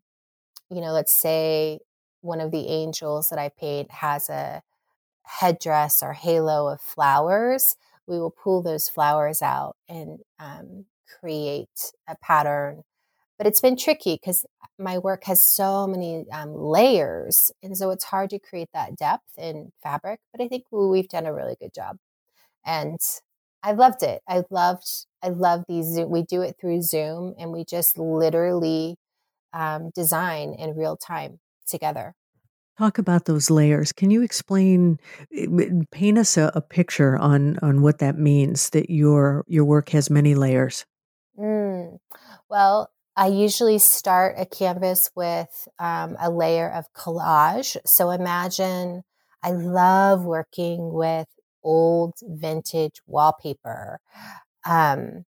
you 0.71 0.81
know, 0.81 0.93
let's 0.93 1.13
say 1.13 1.81
one 2.21 2.41
of 2.41 2.53
the 2.53 2.69
angels 2.69 3.31
that 3.31 3.39
I 3.41 3.49
paint 3.49 3.91
has 3.91 4.29
a 4.31 4.63
headdress 5.25 6.05
or 6.05 6.13
halo 6.13 6.69
of 6.69 6.81
flowers, 6.81 7.77
we 8.07 8.21
will 8.21 8.31
pull 8.31 8.63
those 8.63 8.89
flowers 8.89 9.43
out 9.43 9.77
and 9.89 10.21
um, 10.39 10.87
create 11.21 11.93
a 12.09 12.17
pattern. 12.17 12.85
But 13.43 13.49
it's 13.49 13.61
been 13.61 13.77
tricky 13.77 14.15
because 14.15 14.47
my 14.79 14.99
work 14.99 15.25
has 15.25 15.45
so 15.45 15.89
many 15.89 16.27
um, 16.31 16.55
layers. 16.55 17.51
And 17.61 17.77
so 17.77 17.91
it's 17.91 18.05
hard 18.05 18.31
to 18.31 18.39
create 18.39 18.69
that 18.73 18.95
depth 18.95 19.37
in 19.37 19.73
fabric. 19.83 20.21
But 20.31 20.45
I 20.45 20.47
think 20.47 20.67
we've 20.71 21.09
done 21.09 21.27
a 21.27 21.35
really 21.35 21.57
good 21.61 21.75
job 21.75 21.97
and 22.65 23.01
I 23.65 23.73
loved 23.73 24.05
it. 24.05 24.23
I 24.29 24.45
loved 24.49 24.87
I 25.25 25.31
love 25.31 25.65
these 25.67 25.87
Zoom. 25.87 26.11
We 26.11 26.23
do 26.23 26.41
it 26.43 26.55
through 26.61 26.83
Zoom, 26.83 27.35
and 27.37 27.51
we 27.51 27.65
just 27.65 27.99
literally 27.99 28.95
um, 29.53 29.91
design 29.93 30.55
in 30.57 30.77
real 30.77 30.97
time 30.97 31.41
together. 31.67 32.15
Talk 32.79 32.99
about 32.99 33.25
those 33.25 33.51
layers. 33.51 33.93
Can 33.93 34.13
you 34.13 34.23
explain, 34.23 35.01
eh, 35.37 35.47
paint 35.91 36.17
us 36.17 36.37
a, 36.37 36.53
a, 36.55 36.61
picture 36.61 37.17
on 37.19 37.59
on 37.61 37.83
what 37.83 37.99
that 37.99 38.19
means? 38.19 38.71
That 38.71 38.89
your 38.89 39.45
your 39.49 39.65
work 39.65 39.89
has 39.89 40.11
many 40.11 40.37
layers. 40.37 40.87
Mm. 41.37 41.99
Well, 42.49 42.91
I 43.17 43.27
usually 43.27 43.79
start 43.79 44.37
a 44.39 44.47
canvas 44.47 45.11
with 45.15 45.69
um, 45.79 46.17
a 46.19 46.31
layer 46.31 46.71
of 46.71 46.93
collage. 46.95 47.77
So 47.85 48.11
imagine 48.11 49.03
I 49.43 49.51
love 49.51 50.25
working 50.25 50.93
with 50.93 51.29
old 51.63 52.15
vintage 52.23 53.01
wallpaper. 53.07 54.01
Um, 54.65 55.25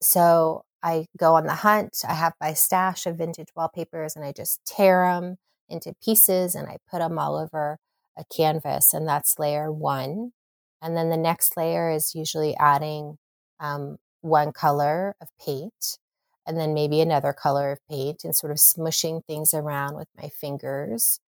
so 0.00 0.64
I 0.82 1.06
go 1.18 1.34
on 1.34 1.44
the 1.46 1.56
hunt. 1.56 1.98
I 2.08 2.14
have 2.14 2.34
my 2.40 2.54
stash 2.54 3.06
of 3.06 3.18
vintage 3.18 3.48
wallpapers 3.54 4.16
and 4.16 4.24
I 4.24 4.32
just 4.32 4.60
tear 4.66 5.04
them 5.04 5.36
into 5.68 5.94
pieces 6.02 6.54
and 6.54 6.68
I 6.68 6.78
put 6.90 7.00
them 7.00 7.18
all 7.18 7.36
over 7.36 7.78
a 8.16 8.24
canvas. 8.34 8.94
And 8.94 9.06
that's 9.06 9.38
layer 9.38 9.70
one. 9.70 10.32
And 10.82 10.96
then 10.96 11.10
the 11.10 11.18
next 11.18 11.56
layer 11.56 11.90
is 11.90 12.14
usually 12.14 12.56
adding 12.56 13.18
um, 13.60 13.98
one 14.22 14.52
color 14.52 15.16
of 15.20 15.28
paint 15.44 15.98
and 16.50 16.58
then 16.58 16.74
maybe 16.74 17.00
another 17.00 17.32
color 17.32 17.72
of 17.72 17.78
paint 17.88 18.24
and 18.24 18.36
sort 18.36 18.50
of 18.50 18.58
smushing 18.58 19.24
things 19.24 19.54
around 19.54 19.96
with 19.96 20.08
my 20.20 20.28
fingers 20.28 21.20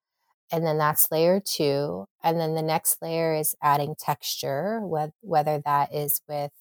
and 0.52 0.66
then 0.66 0.76
that's 0.76 1.10
layer 1.10 1.40
two. 1.40 2.06
And 2.22 2.38
then 2.38 2.54
the 2.54 2.62
next 2.62 3.00
layer 3.00 3.34
is 3.34 3.56
adding 3.62 3.94
texture, 3.98 4.80
whether 4.82 5.62
that 5.64 5.94
is 5.94 6.20
with 6.28 6.52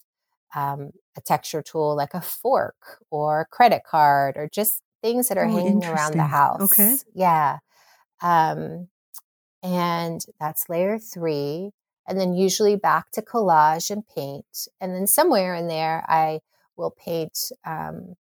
um, 0.56 0.92
a 1.16 1.20
texture 1.20 1.62
tool 1.62 1.94
like 1.94 2.14
a 2.14 2.22
fork 2.22 3.04
or 3.10 3.42
a 3.42 3.46
credit 3.46 3.82
card 3.84 4.36
or 4.38 4.48
just 4.48 4.80
things 5.02 5.28
that 5.28 5.36
are 5.36 5.44
oh, 5.44 5.50
hanging 5.50 5.84
around 5.84 6.14
the 6.14 6.24
house. 6.24 6.62
Okay. 6.62 6.96
Yeah. 7.14 7.58
Um, 8.22 8.88
and 9.62 10.24
that's 10.40 10.70
layer 10.70 10.98
three. 10.98 11.72
And 12.08 12.18
then 12.18 12.32
usually 12.32 12.76
back 12.76 13.10
to 13.12 13.22
collage 13.22 13.90
and 13.90 14.04
paint. 14.06 14.68
And 14.80 14.94
then 14.94 15.06
somewhere 15.06 15.54
in 15.54 15.68
there, 15.68 16.04
I 16.08 16.40
will 16.76 16.90
paint 16.90 17.52
um, 17.64 18.14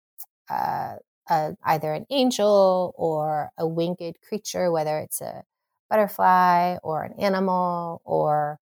uh, 1.30 1.52
either 1.64 1.94
an 1.94 2.06
angel 2.10 2.94
or 2.98 3.52
a 3.58 3.68
winged 3.68 4.16
creature, 4.28 4.72
whether 4.72 5.00
it's 5.00 5.22
a 5.22 5.44
butterfly 5.90 6.78
or 6.84 7.04
an 7.04 7.14
animal 7.20 8.02
or 8.04 8.60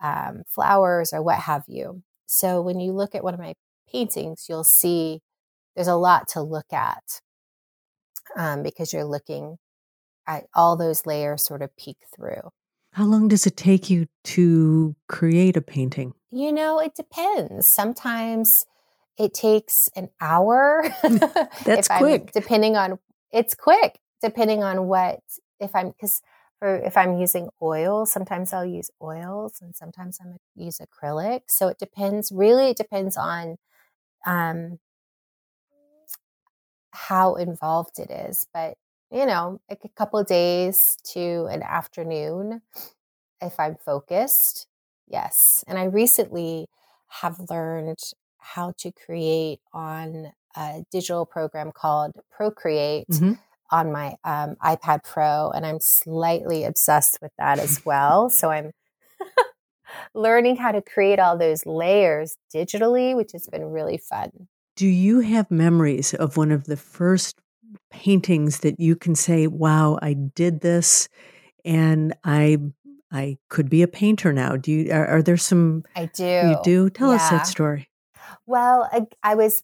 um, 0.00 0.42
flowers 0.46 1.12
or 1.12 1.22
what 1.22 1.38
have 1.38 1.64
you. 1.68 2.02
So 2.26 2.60
when 2.60 2.80
you 2.80 2.92
look 2.92 3.14
at 3.14 3.24
one 3.24 3.34
of 3.34 3.40
my 3.40 3.54
paintings, 3.90 4.46
you'll 4.48 4.64
see 4.64 5.20
there's 5.74 5.88
a 5.88 5.94
lot 5.94 6.28
to 6.28 6.42
look 6.42 6.72
at 6.72 7.20
um, 8.36 8.62
because 8.62 8.92
you're 8.92 9.04
looking 9.04 9.58
at 10.26 10.44
all 10.54 10.76
those 10.76 11.06
layers 11.06 11.44
sort 11.44 11.62
of 11.62 11.76
peek 11.76 11.98
through. 12.14 12.50
How 12.92 13.04
long 13.04 13.28
does 13.28 13.46
it 13.46 13.56
take 13.56 13.88
you 13.88 14.06
to 14.24 14.96
create 15.08 15.56
a 15.56 15.60
painting? 15.60 16.14
You 16.30 16.52
know, 16.52 16.80
it 16.80 16.94
depends. 16.94 17.66
Sometimes 17.66 18.66
it 19.18 19.34
takes 19.34 19.88
an 19.96 20.10
hour. 20.20 20.84
That's 21.64 21.88
quick. 21.88 22.22
I'm, 22.22 22.28
depending 22.32 22.76
on 22.76 22.98
it's 23.32 23.54
quick 23.54 23.98
depending 24.22 24.62
on 24.62 24.86
what 24.86 25.20
if 25.60 25.74
I'm 25.74 25.90
because 25.90 26.20
for 26.58 26.76
if 26.76 26.96
I'm 26.96 27.18
using 27.18 27.48
oil, 27.62 28.04
sometimes 28.04 28.52
I'll 28.52 28.66
use 28.66 28.90
oils 29.00 29.58
and 29.62 29.76
sometimes 29.76 30.18
I'm 30.20 30.36
use 30.56 30.80
acrylic. 30.80 31.42
So 31.48 31.68
it 31.68 31.78
depends. 31.78 32.32
Really, 32.32 32.70
it 32.70 32.76
depends 32.76 33.16
on 33.16 33.56
um, 34.26 34.78
how 36.90 37.36
involved 37.36 37.98
it 37.98 38.10
is. 38.10 38.46
But 38.52 38.76
you 39.10 39.24
know, 39.24 39.60
like 39.70 39.80
a 39.84 39.88
couple 39.88 40.22
days 40.24 40.96
to 41.12 41.46
an 41.46 41.62
afternoon, 41.62 42.62
if 43.40 43.58
I'm 43.60 43.76
focused, 43.76 44.66
yes. 45.06 45.64
And 45.68 45.78
I 45.78 45.84
recently 45.84 46.66
have 47.20 47.38
learned 47.48 47.98
how 48.54 48.72
to 48.78 48.92
create 48.92 49.60
on 49.72 50.32
a 50.56 50.84
digital 50.90 51.26
program 51.26 51.72
called 51.72 52.12
Procreate. 52.30 53.08
Mm-hmm 53.08 53.32
on 53.70 53.92
my 53.92 54.16
um, 54.24 54.56
iPad 54.62 55.04
Pro, 55.04 55.50
and 55.50 55.66
I'm 55.66 55.80
slightly 55.80 56.64
obsessed 56.64 57.18
with 57.20 57.32
that 57.38 57.58
as 57.66 57.84
well. 57.84 58.30
So 58.30 58.50
I'm 58.50 58.72
learning 60.14 60.56
how 60.56 60.72
to 60.72 60.82
create 60.82 61.18
all 61.18 61.36
those 61.36 61.66
layers 61.66 62.36
digitally, 62.54 63.14
which 63.14 63.32
has 63.32 63.46
been 63.46 63.66
really 63.66 63.98
fun. 63.98 64.48
Do 64.76 64.86
you 64.86 65.20
have 65.20 65.50
memories 65.50 66.14
of 66.14 66.36
one 66.36 66.52
of 66.52 66.64
the 66.64 66.76
first 66.76 67.40
paintings 67.90 68.60
that 68.60 68.78
you 68.78 68.96
can 68.96 69.14
say, 69.14 69.46
"Wow, 69.46 69.98
I 70.00 70.14
did 70.14 70.60
this," 70.60 71.08
and 71.64 72.14
I 72.24 72.58
I 73.10 73.38
could 73.48 73.68
be 73.68 73.82
a 73.82 73.88
painter 73.88 74.32
now? 74.32 74.56
Do 74.56 74.70
you 74.70 74.92
are, 74.92 75.06
are 75.06 75.22
there 75.22 75.36
some? 75.36 75.84
I 75.96 76.06
do. 76.06 76.24
You 76.24 76.56
do. 76.62 76.90
Tell 76.90 77.08
yeah. 77.08 77.16
us 77.16 77.30
that 77.30 77.46
story. 77.46 77.88
Well, 78.48 78.88
I, 78.90 79.06
I 79.22 79.34
was 79.34 79.62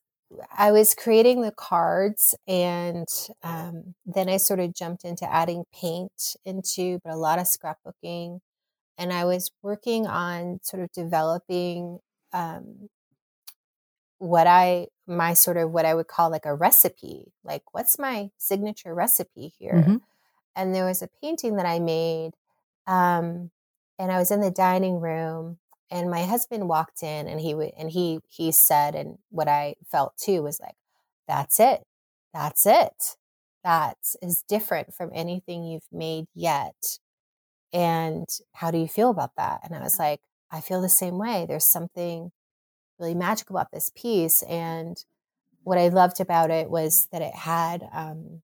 I 0.55 0.73
was 0.73 0.95
creating 0.95 1.41
the 1.41 1.53
cards 1.53 2.35
and 2.47 3.09
um, 3.43 3.95
then 4.05 4.29
I 4.29 4.37
sort 4.37 4.61
of 4.61 4.75
jumped 4.75 5.05
into 5.05 5.33
adding 5.33 5.65
paint 5.73 6.37
into, 6.45 7.01
but 7.03 7.15
a 7.15 7.17
lot 7.17 7.39
of 7.39 7.47
scrapbooking. 7.47 8.41
And 8.99 9.13
I 9.13 9.25
was 9.25 9.51
working 9.63 10.07
on 10.07 10.61
sort 10.63 10.83
of 10.83 10.93
developing 10.93 12.01
um, 12.35 12.91
what 14.19 14.47
I, 14.47 14.89
my 15.07 15.33
sort 15.33 15.57
of 15.57 15.71
what 15.71 15.87
I 15.87 15.95
would 15.95 16.09
call 16.09 16.31
like 16.31 16.45
a 16.45 16.55
recipe. 16.55 17.33
Like, 17.43 17.63
what's 17.73 17.99
my 17.99 18.31
signature 18.37 18.95
recipe 18.95 19.53
here? 19.59 19.75
Mm-hmm. 19.75 19.97
And 20.57 20.75
there 20.75 20.85
was 20.85 21.01
a 21.01 21.09
painting 21.23 21.57
that 21.57 21.67
I 21.67 21.79
made. 21.79 22.33
Um, 22.87 23.51
and 23.99 24.13
I 24.13 24.19
was 24.19 24.31
in 24.31 24.41
the 24.41 24.51
dining 24.51 25.01
room 25.01 25.59
and 25.91 26.11
my 26.11 26.25
husband 26.25 26.69
walked 26.69 27.03
in 27.03 27.29
and 27.29 27.41
he 27.41 27.55
would 27.55 27.73
and 27.79 27.91
he 27.91 28.21
he 28.29 28.53
said 28.53 28.95
and 28.95 29.19
what 29.31 29.49
i 29.49 29.75
felt 29.91 30.17
too 30.17 30.43
was 30.43 30.61
like 30.61 30.77
that's 31.27 31.59
it. 31.61 31.85
That's 32.33 32.67
it. 32.67 33.17
That 33.63 33.97
is 34.21 34.45
different 34.47 34.95
from 34.95 35.11
anything 35.15 35.65
you've 35.65 35.89
made 35.93 36.27
yet. 36.35 36.99
And 37.73 38.29
how 38.53 38.71
do 38.71 38.79
you 38.79 38.89
feel 38.89 39.11
about 39.11 39.37
that? 39.37 39.61
And 39.65 39.75
i 39.75 39.81
was 39.81 39.99
like 39.99 40.21
i 40.51 40.61
feel 40.61 40.81
the 40.83 40.89
same 40.89 41.19
way. 41.19 41.47
There's 41.49 41.65
something 41.65 42.33
really 42.99 43.15
magical 43.15 43.57
about 43.57 43.73
this 43.73 43.91
piece. 43.95 44.43
And 44.43 45.03
what 45.63 45.79
i 45.79 45.89
loved 45.89 46.21
about 46.21 46.51
it 46.51 46.71
was 46.71 47.09
that 47.13 47.23
it 47.23 47.35
had 47.35 47.89
um, 47.93 48.43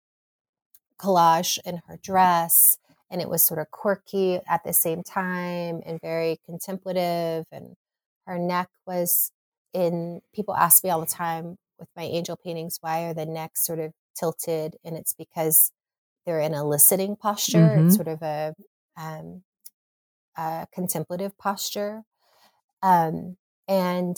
collage 0.98 1.58
in 1.64 1.82
her 1.86 1.98
dress 2.02 2.78
and 3.10 3.20
it 3.20 3.28
was 3.28 3.42
sort 3.42 3.60
of 3.60 3.70
quirky 3.70 4.40
at 4.48 4.62
the 4.64 4.72
same 4.72 5.02
time 5.02 5.80
and 5.84 6.00
very 6.00 6.38
contemplative 6.46 7.46
and 7.50 7.74
her 8.26 8.38
neck 8.38 8.68
was 8.86 9.32
in 9.72 10.20
people 10.34 10.54
ask 10.54 10.84
me 10.84 10.90
all 10.90 11.00
the 11.00 11.06
time 11.06 11.56
with 11.78 11.88
my 11.96 12.02
angel 12.02 12.36
paintings 12.36 12.78
why 12.80 13.04
are 13.04 13.14
the 13.14 13.26
necks 13.26 13.64
sort 13.64 13.78
of 13.78 13.92
tilted? 14.14 14.76
And 14.84 14.96
it's 14.96 15.14
because 15.14 15.72
they're 16.26 16.40
in 16.40 16.54
a 16.54 16.66
listening 16.66 17.16
posture 17.16 17.58
mm-hmm. 17.58 17.86
it's 17.86 17.96
sort 17.96 18.08
of 18.08 18.22
a, 18.22 18.54
um, 18.96 19.42
a 20.36 20.66
contemplative 20.72 21.36
posture 21.38 22.02
um, 22.82 23.36
and 23.66 24.16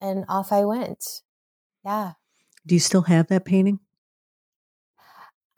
and 0.00 0.24
off 0.28 0.52
i 0.52 0.64
went. 0.64 1.22
Yeah. 1.84 2.12
Do 2.66 2.74
you 2.74 2.80
still 2.80 3.02
have 3.02 3.28
that 3.28 3.44
painting 3.44 3.80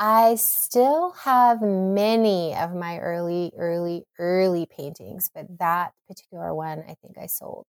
I 0.02 0.36
still 0.36 1.10
have 1.10 1.60
many 1.60 2.54
of 2.56 2.74
my 2.74 2.98
early, 2.98 3.52
early, 3.58 4.04
early 4.18 4.64
paintings, 4.64 5.30
but 5.32 5.46
that 5.58 5.92
particular 6.08 6.54
one 6.54 6.78
I 6.88 6.94
think 7.02 7.18
I 7.20 7.26
sold. 7.26 7.66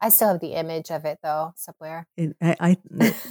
I 0.00 0.08
still 0.08 0.32
have 0.32 0.40
the 0.40 0.54
image 0.54 0.90
of 0.90 1.04
it 1.04 1.20
though 1.22 1.52
somewhere. 1.56 2.08
I, 2.18 2.56
I, 2.60 2.76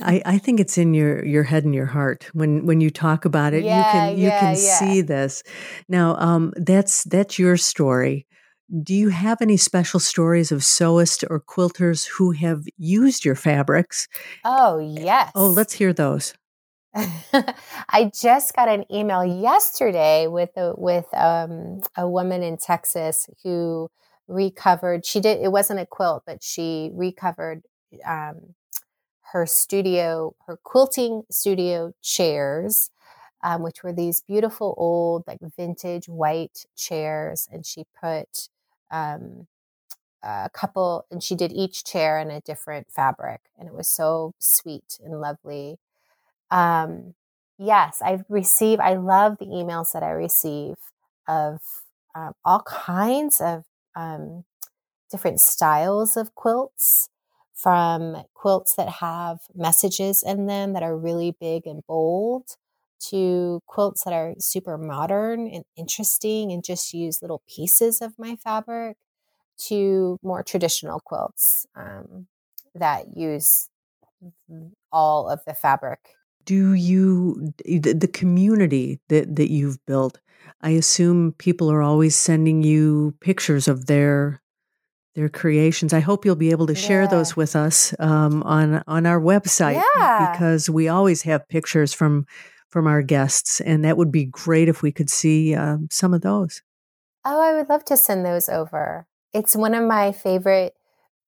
I, 0.02 0.22
I 0.26 0.38
think 0.38 0.62
it's 0.62 0.78
in 0.78 0.94
your 0.94 1.24
your 1.26 1.44
head 1.44 1.66
and 1.66 1.76
your 1.76 1.86
heart 1.86 2.30
when 2.34 2.66
when 2.66 2.80
you 2.80 2.90
talk 2.90 3.26
about 3.26 3.54
it. 3.54 3.66
Yeah, 3.66 3.78
you 3.78 3.84
can 3.92 4.18
you 4.18 4.28
yeah, 4.28 4.40
can 4.40 4.56
yeah. 4.56 4.80
see 4.80 5.02
this. 5.02 5.44
Now, 5.90 6.16
um, 6.16 6.54
that's 6.56 7.04
that's 7.04 7.38
your 7.38 7.58
story. 7.58 8.26
Do 8.82 8.96
you 8.96 9.10
have 9.10 9.42
any 9.42 9.58
special 9.58 10.00
stories 10.00 10.52
of 10.52 10.62
sewists 10.62 11.26
or 11.30 11.42
quilters 11.42 12.08
who 12.08 12.32
have 12.32 12.64
used 12.78 13.26
your 13.26 13.36
fabrics? 13.36 14.08
Oh 14.46 14.80
yes. 14.80 15.32
Oh, 15.36 15.48
let's 15.48 15.74
hear 15.74 15.92
those. 15.92 16.34
I 16.96 18.12
just 18.14 18.56
got 18.56 18.70
an 18.70 18.86
email 18.92 19.26
yesterday 19.26 20.28
with 20.28 20.52
a, 20.58 20.74
with 20.78 21.08
um, 21.14 21.82
a 21.98 22.08
woman 22.08 22.44
in 22.44 22.58
Texas 22.58 23.28
who 23.44 23.90
recovered. 24.28 25.06
She 25.06 25.20
did. 25.20 25.42
It 25.42 25.52
wasn't 25.52 25.80
a 25.80 25.86
quilt, 25.86 26.24
but 26.26 26.44
she 26.44 26.92
recovered 26.94 27.64
um, 28.06 28.56
her 29.32 29.46
studio, 29.46 30.36
her 30.48 30.58
quilting 30.64 31.24
studio 31.32 31.94
chairs, 32.02 32.92
um, 33.44 33.64
which 33.64 33.84
were 33.84 33.94
these 33.94 34.22
beautiful 34.22 34.76
old, 34.78 35.24
like 35.28 35.40
vintage 35.58 36.08
white 36.08 36.66
chairs, 36.76 37.48
and 37.52 37.66
she 37.66 37.86
put 38.02 38.50
um, 38.92 39.48
a 40.24 40.50
couple, 40.54 41.06
and 41.12 41.24
she 41.24 41.36
did 41.36 41.52
each 41.52 41.84
chair 41.84 42.20
in 42.20 42.32
a 42.32 42.42
different 42.42 42.88
fabric, 42.92 43.42
and 43.58 43.68
it 43.68 43.74
was 43.74 43.88
so 43.88 44.34
sweet 44.40 45.00
and 45.04 45.20
lovely 45.20 45.80
um, 46.52 47.14
yes, 47.58 48.02
I 48.04 48.20
receive, 48.30 48.80
I 48.80 48.96
love 48.96 49.38
the 49.40 49.46
emails 49.46 49.94
that 49.94 50.04
I 50.04 50.12
receive 50.12 50.76
of 51.28 51.60
um, 52.16 52.34
all 52.46 52.62
kinds 52.62 53.42
of 53.42 53.64
um, 53.96 54.44
different 55.10 55.40
styles 55.40 56.18
of 56.18 56.36
quilts 56.36 57.10
from 57.54 58.24
quilts 58.34 58.76
that 58.76 58.90
have 58.90 59.40
messages 59.56 60.24
in 60.24 60.48
them 60.48 60.74
that 60.74 60.84
are 60.84 60.98
really 60.98 61.36
big 61.40 61.66
and 61.66 61.86
bold 61.88 62.56
to 63.00 63.62
quilts 63.68 64.04
that 64.04 64.14
are 64.14 64.34
super 64.40 64.78
modern 64.78 65.48
and 65.48 65.64
interesting 65.78 66.52
and 66.52 66.64
just 66.64 66.94
use 66.94 67.22
little 67.22 67.42
pieces 67.48 68.02
of 68.02 68.14
my 68.18 68.36
fabric 68.36 68.98
to 69.58 70.18
more 70.24 70.44
traditional 70.44 71.00
quilts 71.00 71.66
um, 71.76 72.28
that 72.74 73.16
use 73.16 73.70
all 74.92 75.30
of 75.30 75.40
the 75.46 75.54
fabric 75.54 76.00
do 76.46 76.74
you 76.74 77.54
the 77.66 78.10
community 78.12 79.00
that 79.10 79.36
that 79.36 79.52
you've 79.52 79.84
built 79.86 80.20
i 80.62 80.70
assume 80.70 81.34
people 81.38 81.72
are 81.72 81.82
always 81.82 82.16
sending 82.16 82.64
you 82.64 83.14
pictures 83.22 83.68
of 83.68 83.86
their 83.86 84.42
their 85.16 85.30
creations 85.30 85.94
i 85.94 86.00
hope 86.00 86.26
you'll 86.26 86.36
be 86.36 86.52
able 86.52 86.68
to 86.68 86.76
share 86.76 87.04
yeah. 87.04 87.10
those 87.10 87.36
with 87.36 87.56
us 87.56 87.94
um, 88.00 88.44
on 88.44 88.84
on 88.88 89.06
our 89.06 89.20
website 89.20 89.82
yeah. 89.96 90.32
because 90.32 90.70
we 90.70 90.88
always 90.88 91.22
have 91.22 91.48
pictures 91.48 91.94
from 91.94 92.26
from 92.70 92.88
our 92.88 93.02
guests 93.02 93.62
and 93.62 93.86
that 93.86 93.98
would 93.98 94.12
be 94.12 94.26
great 94.26 94.68
if 94.68 94.82
we 94.82 94.92
could 94.92 95.10
see 95.10 95.54
um, 95.54 95.88
some 95.92 96.14
of 96.14 96.22
those 96.22 96.62
oh 97.26 97.42
i 97.42 97.54
would 97.54 97.70
love 97.70 97.86
to 97.86 97.96
send 97.96 98.26
those 98.26 98.50
over 98.50 99.08
it's 99.34 99.56
one 99.56 99.74
of 99.74 99.84
my 99.84 100.12
favorite 100.12 100.74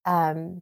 um, 0.05 0.61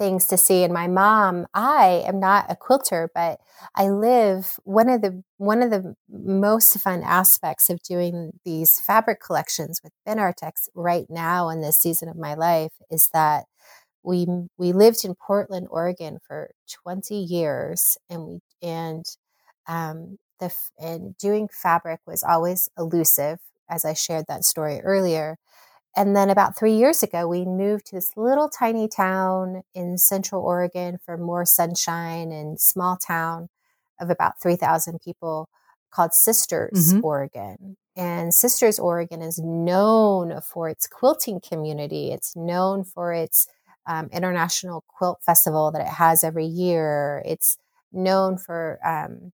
things 0.00 0.26
to 0.28 0.38
see. 0.38 0.64
And 0.64 0.74
my 0.74 0.88
mom 0.88 1.46
i 1.54 2.02
am 2.06 2.20
not 2.20 2.46
a 2.50 2.56
quilter 2.56 3.10
but 3.14 3.38
i 3.76 3.88
live 3.88 4.58
one 4.64 4.88
of 4.88 5.02
the 5.02 5.22
one 5.38 5.62
of 5.62 5.70
the 5.70 5.94
most 6.08 6.78
fun 6.80 7.02
aspects 7.04 7.70
of 7.70 7.82
doing 7.82 8.32
these 8.44 8.80
fabric 8.80 9.20
collections 9.22 9.80
with 9.84 9.92
Benartex 10.08 10.68
right 10.74 11.06
now 11.10 11.50
in 11.50 11.60
this 11.62 11.78
season 11.78 12.08
of 12.08 12.16
my 12.16 12.34
life 12.34 12.72
is 12.90 13.10
that 13.12 13.44
we 14.04 14.26
we 14.58 14.72
lived 14.72 15.04
in 15.04 15.14
portland 15.16 15.68
oregon 15.70 16.18
for 16.26 16.50
20 16.84 17.14
years 17.16 17.98
and 18.10 18.26
we 18.26 18.40
and 18.62 19.04
um 19.68 20.18
the 20.40 20.52
and 20.80 21.16
doing 21.18 21.48
fabric 21.52 22.00
was 22.06 22.22
always 22.24 22.68
elusive 22.78 23.38
as 23.70 23.84
i 23.84 23.94
shared 23.94 24.26
that 24.28 24.44
story 24.44 24.80
earlier 24.82 25.36
and 25.96 26.14
then 26.14 26.30
about 26.30 26.56
three 26.56 26.74
years 26.74 27.02
ago, 27.02 27.26
we 27.26 27.44
moved 27.44 27.86
to 27.86 27.96
this 27.96 28.16
little 28.16 28.48
tiny 28.48 28.88
town 28.88 29.62
in 29.74 29.98
central 29.98 30.42
Oregon 30.42 30.98
for 31.04 31.16
more 31.16 31.44
sunshine 31.44 32.30
and 32.30 32.60
small 32.60 32.96
town 32.96 33.48
of 34.00 34.08
about 34.08 34.40
3,000 34.40 35.00
people 35.00 35.48
called 35.90 36.14
Sisters, 36.14 36.94
mm-hmm. 36.94 37.04
Oregon. 37.04 37.76
And 37.96 38.32
Sisters, 38.32 38.78
Oregon 38.78 39.20
is 39.20 39.38
known 39.38 40.40
for 40.40 40.68
its 40.68 40.86
quilting 40.86 41.40
community. 41.40 42.12
It's 42.12 42.36
known 42.36 42.84
for 42.84 43.12
its 43.12 43.48
um, 43.86 44.08
international 44.12 44.84
quilt 44.86 45.20
festival 45.22 45.72
that 45.72 45.82
it 45.82 45.88
has 45.88 46.22
every 46.22 46.46
year. 46.46 47.22
It's 47.26 47.58
known 47.92 48.38
for 48.38 48.78
um, 48.86 49.32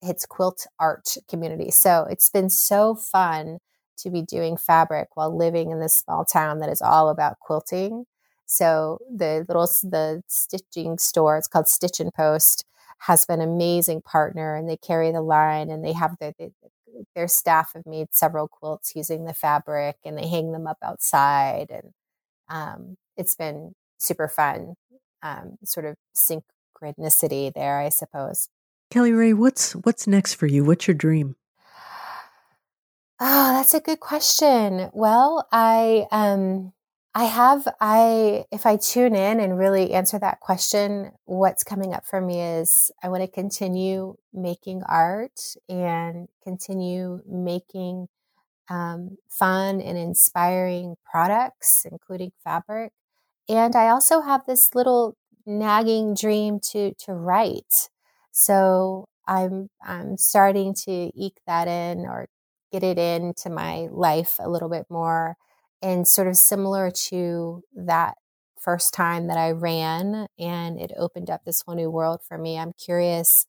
its 0.00 0.24
quilt 0.24 0.66
art 0.78 1.16
community. 1.28 1.70
So 1.70 2.06
it's 2.10 2.30
been 2.30 2.48
so 2.48 2.94
fun 2.94 3.58
to 4.02 4.10
be 4.10 4.22
doing 4.22 4.56
fabric 4.56 5.08
while 5.14 5.36
living 5.36 5.70
in 5.70 5.80
this 5.80 5.96
small 5.96 6.24
town 6.24 6.58
that 6.60 6.70
is 6.70 6.82
all 6.82 7.08
about 7.08 7.38
quilting. 7.40 8.04
So 8.46 8.98
the 9.08 9.44
little 9.48 9.66
the 9.82 10.22
stitching 10.26 10.98
store, 10.98 11.38
it's 11.38 11.46
called 11.46 11.68
Stitch 11.68 12.00
and 12.00 12.12
Post, 12.12 12.64
has 13.00 13.24
been 13.24 13.40
an 13.40 13.48
amazing 13.48 14.02
partner, 14.02 14.56
and 14.56 14.68
they 14.68 14.76
carry 14.76 15.12
the 15.12 15.22
line, 15.22 15.70
and 15.70 15.84
they 15.84 15.92
have 15.92 16.16
the, 16.18 16.34
the 16.38 16.50
their 17.14 17.28
staff 17.28 17.72
have 17.74 17.86
made 17.86 18.08
several 18.10 18.48
quilts 18.48 18.94
using 18.96 19.24
the 19.24 19.32
fabric, 19.32 19.96
and 20.04 20.18
they 20.18 20.26
hang 20.26 20.52
them 20.52 20.66
up 20.66 20.78
outside, 20.82 21.70
and 21.70 21.92
um, 22.48 22.96
it's 23.16 23.34
been 23.34 23.74
super 23.98 24.28
fun. 24.28 24.74
Um, 25.22 25.58
sort 25.64 25.86
of 25.86 25.96
synchronicity 26.16 27.52
there, 27.52 27.78
I 27.78 27.90
suppose. 27.90 28.48
Kelly 28.90 29.12
Rae, 29.12 29.32
what's 29.32 29.72
what's 29.72 30.06
next 30.06 30.34
for 30.34 30.46
you? 30.46 30.64
What's 30.64 30.88
your 30.88 30.94
dream? 30.94 31.36
Oh, 33.20 33.52
that's 33.54 33.74
a 33.74 33.80
good 33.80 34.00
question. 34.00 34.90
Well, 34.92 35.46
I 35.52 36.06
um 36.10 36.72
I 37.14 37.24
have 37.24 37.68
I 37.80 38.44
if 38.50 38.64
I 38.66 38.76
tune 38.76 39.14
in 39.14 39.40
and 39.40 39.58
really 39.58 39.92
answer 39.92 40.18
that 40.18 40.40
question, 40.40 41.12
what's 41.26 41.62
coming 41.64 41.92
up 41.92 42.04
for 42.06 42.20
me 42.20 42.40
is 42.40 42.90
I 43.02 43.08
want 43.08 43.22
to 43.22 43.28
continue 43.28 44.16
making 44.32 44.82
art 44.88 45.38
and 45.68 46.28
continue 46.42 47.20
making 47.26 48.08
um, 48.70 49.18
fun 49.28 49.80
and 49.80 49.98
inspiring 49.98 50.96
products, 51.10 51.86
including 51.90 52.32
fabric. 52.44 52.92
And 53.48 53.76
I 53.76 53.88
also 53.88 54.20
have 54.22 54.46
this 54.46 54.74
little 54.74 55.16
nagging 55.46 56.14
dream 56.14 56.60
to 56.72 56.94
to 57.06 57.14
write. 57.14 57.88
So 58.32 59.08
I'm 59.28 59.70
I'm 59.82 60.16
starting 60.18 60.74
to 60.86 61.10
eke 61.16 61.40
that 61.46 61.68
in 61.68 62.00
or 62.06 62.28
get 62.72 62.82
it 62.82 62.98
into 62.98 63.50
my 63.50 63.88
life 63.90 64.36
a 64.38 64.48
little 64.48 64.68
bit 64.68 64.86
more 64.90 65.36
and 65.82 66.06
sort 66.06 66.28
of 66.28 66.36
similar 66.36 66.90
to 66.90 67.62
that 67.74 68.16
first 68.60 68.92
time 68.92 69.26
that 69.28 69.38
I 69.38 69.50
ran 69.52 70.26
and 70.38 70.78
it 70.80 70.92
opened 70.96 71.30
up 71.30 71.42
this 71.44 71.62
whole 71.62 71.74
new 71.74 71.90
world 71.90 72.20
for 72.26 72.36
me. 72.38 72.58
I'm 72.58 72.72
curious. 72.74 73.46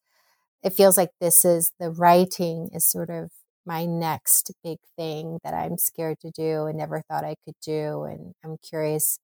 It 0.63 0.73
feels 0.73 0.97
like 0.97 1.11
this 1.19 1.45
is 1.45 1.71
the 1.79 1.91
writing 1.91 2.69
is 2.73 2.85
sort 2.85 3.09
of 3.09 3.31
my 3.65 3.85
next 3.85 4.51
big 4.63 4.79
thing 4.97 5.39
that 5.43 5.53
I'm 5.53 5.77
scared 5.77 6.19
to 6.21 6.31
do 6.31 6.65
and 6.65 6.77
never 6.77 7.01
thought 7.01 7.25
I 7.25 7.35
could 7.45 7.55
do. 7.63 8.03
And 8.03 8.33
I'm 8.43 8.57
curious 8.57 9.19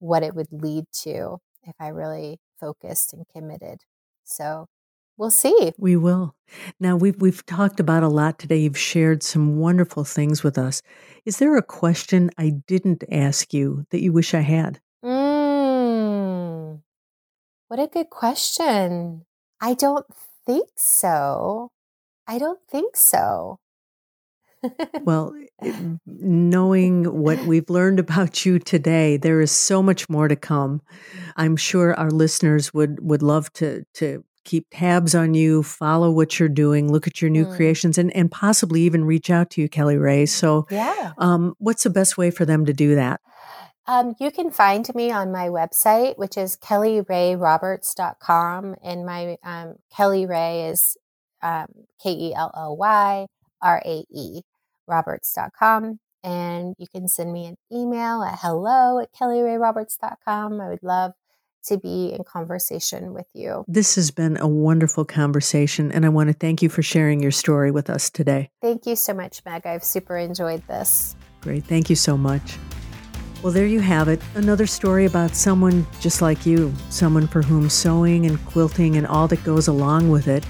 what 0.00 0.22
it 0.22 0.34
would 0.34 0.48
lead 0.52 0.84
to 1.04 1.38
if 1.64 1.74
I 1.80 1.88
really 1.88 2.38
focused 2.60 3.12
and 3.12 3.26
committed. 3.34 3.80
So 4.24 4.66
we'll 5.18 5.30
see. 5.30 5.72
We 5.76 5.96
will. 5.96 6.34
Now 6.80 6.96
we've 6.96 7.20
we've 7.20 7.44
talked 7.44 7.80
about 7.80 8.02
a 8.02 8.08
lot 8.08 8.38
today. 8.38 8.58
You've 8.58 8.78
shared 8.78 9.22
some 9.22 9.58
wonderful 9.58 10.04
things 10.04 10.42
with 10.42 10.56
us. 10.56 10.80
Is 11.26 11.38
there 11.38 11.56
a 11.56 11.62
question 11.62 12.30
I 12.38 12.50
didn't 12.66 13.04
ask 13.10 13.52
you 13.52 13.84
that 13.90 14.00
you 14.00 14.12
wish 14.12 14.32
I 14.32 14.40
had? 14.40 14.80
Mm, 15.04 16.80
what 17.68 17.80
a 17.80 17.86
good 17.86 18.08
question. 18.08 19.26
I 19.60 19.74
don't 19.74 20.06
think 20.46 20.68
so. 20.76 21.70
I 22.26 22.38
don't 22.38 22.60
think 22.70 22.96
so. 22.96 23.58
well, 25.02 25.34
knowing 26.06 27.04
what 27.04 27.38
we've 27.44 27.70
learned 27.70 28.00
about 28.00 28.44
you 28.44 28.58
today, 28.58 29.16
there 29.16 29.40
is 29.40 29.52
so 29.52 29.82
much 29.82 30.08
more 30.08 30.28
to 30.28 30.36
come. 30.36 30.82
I'm 31.36 31.56
sure 31.56 31.94
our 31.94 32.10
listeners 32.10 32.74
would 32.74 33.00
would 33.00 33.22
love 33.22 33.52
to 33.54 33.84
to 33.94 34.24
keep 34.48 34.66
tabs 34.70 35.14
on 35.14 35.34
you, 35.34 35.62
follow 35.62 36.10
what 36.10 36.40
you're 36.40 36.48
doing, 36.48 36.90
look 36.90 37.06
at 37.06 37.20
your 37.20 37.30
new 37.30 37.44
mm. 37.44 37.54
creations, 37.54 37.98
and, 37.98 38.10
and 38.16 38.30
possibly 38.30 38.80
even 38.80 39.04
reach 39.04 39.28
out 39.28 39.50
to 39.50 39.60
you, 39.60 39.68
Kelly 39.68 39.98
Rae. 39.98 40.24
So, 40.24 40.66
yeah. 40.70 41.12
Um, 41.18 41.54
what's 41.58 41.82
the 41.82 41.90
best 41.90 42.16
way 42.16 42.30
for 42.30 42.46
them 42.46 42.64
to 42.64 42.72
do 42.72 42.94
that? 42.94 43.20
Um, 43.86 44.14
you 44.18 44.30
can 44.30 44.50
find 44.50 44.88
me 44.94 45.10
on 45.10 45.30
my 45.30 45.48
website, 45.48 46.16
which 46.18 46.38
is 46.38 46.56
kellyraeroberts.com. 46.56 48.76
And 48.82 49.06
my 49.06 49.36
um, 49.42 49.74
Kelly 49.94 50.24
Rae 50.26 50.68
is 50.68 50.96
um, 51.42 51.66
K 52.02 52.10
E 52.10 52.34
L 52.34 52.50
L 52.56 52.76
Y 52.76 53.26
R 53.62 53.82
A 53.84 54.04
E, 54.10 54.40
roberts.com. 54.86 56.00
And 56.24 56.74
you 56.78 56.86
can 56.86 57.08
send 57.08 57.32
me 57.32 57.46
an 57.46 57.56
email 57.72 58.22
at 58.22 58.40
hello 58.40 58.98
at 58.98 59.14
kellyraeroberts.com. 59.14 60.60
I 60.60 60.68
would 60.68 60.82
love 60.82 61.12
to 61.68 61.78
be 61.78 62.12
in 62.12 62.24
conversation 62.24 63.14
with 63.14 63.26
you. 63.34 63.64
This 63.68 63.94
has 63.94 64.10
been 64.10 64.36
a 64.38 64.48
wonderful 64.48 65.04
conversation, 65.04 65.92
and 65.92 66.04
I 66.04 66.08
want 66.08 66.28
to 66.28 66.34
thank 66.34 66.62
you 66.62 66.68
for 66.68 66.82
sharing 66.82 67.20
your 67.20 67.30
story 67.30 67.70
with 67.70 67.88
us 67.88 68.10
today. 68.10 68.50
Thank 68.60 68.86
you 68.86 68.96
so 68.96 69.14
much, 69.14 69.42
Meg. 69.44 69.66
I've 69.66 69.84
super 69.84 70.16
enjoyed 70.16 70.66
this. 70.66 71.16
Great. 71.40 71.64
Thank 71.64 71.88
you 71.88 71.96
so 71.96 72.16
much. 72.16 72.58
Well, 73.42 73.52
there 73.52 73.66
you 73.66 73.78
have 73.78 74.08
it. 74.08 74.20
Another 74.34 74.66
story 74.66 75.04
about 75.04 75.36
someone 75.36 75.86
just 76.00 76.20
like 76.20 76.44
you, 76.44 76.74
someone 76.90 77.28
for 77.28 77.40
whom 77.40 77.70
sewing 77.70 78.26
and 78.26 78.44
quilting 78.46 78.96
and 78.96 79.06
all 79.06 79.28
that 79.28 79.44
goes 79.44 79.68
along 79.68 80.10
with 80.10 80.26
it 80.26 80.44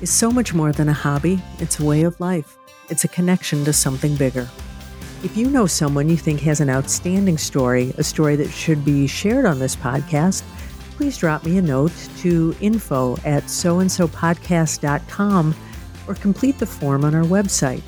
is 0.00 0.10
so 0.10 0.30
much 0.30 0.54
more 0.54 0.72
than 0.72 0.88
a 0.88 0.92
hobby, 0.94 1.42
it's 1.58 1.80
a 1.80 1.84
way 1.84 2.02
of 2.02 2.18
life. 2.18 2.56
It's 2.88 3.04
a 3.04 3.08
connection 3.08 3.64
to 3.66 3.74
something 3.74 4.16
bigger. 4.16 4.48
If 5.22 5.36
you 5.36 5.50
know 5.50 5.66
someone 5.66 6.08
you 6.08 6.16
think 6.16 6.40
has 6.40 6.60
an 6.60 6.70
outstanding 6.70 7.36
story, 7.36 7.92
a 7.98 8.02
story 8.02 8.36
that 8.36 8.48
should 8.48 8.86
be 8.86 9.06
shared 9.06 9.44
on 9.44 9.58
this 9.58 9.76
podcast, 9.76 10.42
please 11.00 11.16
drop 11.16 11.46
me 11.46 11.56
a 11.56 11.62
note 11.62 11.94
to 12.18 12.54
info 12.60 13.16
at 13.24 13.44
sewandsopodcast.com 13.44 15.54
or 16.06 16.14
complete 16.14 16.58
the 16.58 16.66
form 16.66 17.06
on 17.06 17.14
our 17.14 17.24
website. 17.24 17.80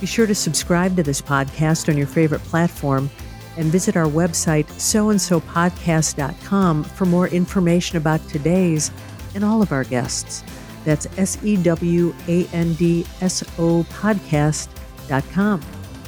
Be 0.00 0.06
sure 0.06 0.28
to 0.28 0.34
subscribe 0.34 0.94
to 0.94 1.02
this 1.02 1.20
podcast 1.20 1.88
on 1.88 1.98
your 1.98 2.06
favorite 2.06 2.42
platform 2.42 3.10
and 3.56 3.66
visit 3.66 3.96
our 3.96 4.06
website, 4.06 4.66
sewandsopodcast.com, 4.66 6.84
for 6.84 7.04
more 7.04 7.26
information 7.26 7.98
about 7.98 8.20
today's 8.28 8.92
and 9.34 9.42
all 9.42 9.60
of 9.60 9.72
our 9.72 9.82
guests. 9.82 10.44
That's 10.84 11.08
S 11.18 11.36
E 11.42 11.56
W 11.56 12.14
A 12.28 12.46
N 12.52 12.74
D 12.74 13.04
S 13.22 13.42
O 13.58 13.84
podcast.com. 13.90 15.62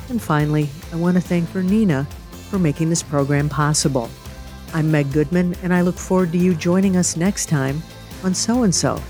And 0.09 0.22
finally, 0.22 0.68
I 0.92 0.96
want 0.96 1.16
to 1.16 1.20
thank 1.20 1.48
Bernina 1.48 2.07
for 2.48 2.61
making 2.61 2.90
this 2.90 3.03
program 3.03 3.48
possible. 3.48 4.09
I'm 4.74 4.90
Meg 4.90 5.12
Goodman, 5.12 5.57
and 5.62 5.72
I 5.72 5.81
look 5.81 5.96
forward 5.96 6.33
to 6.33 6.38
you 6.38 6.54
joining 6.54 6.96
us 6.96 7.16
next 7.16 7.46
time 7.48 7.83
on 8.22 8.35
Sew 8.35 8.64
and 8.64 8.74
So. 8.74 9.00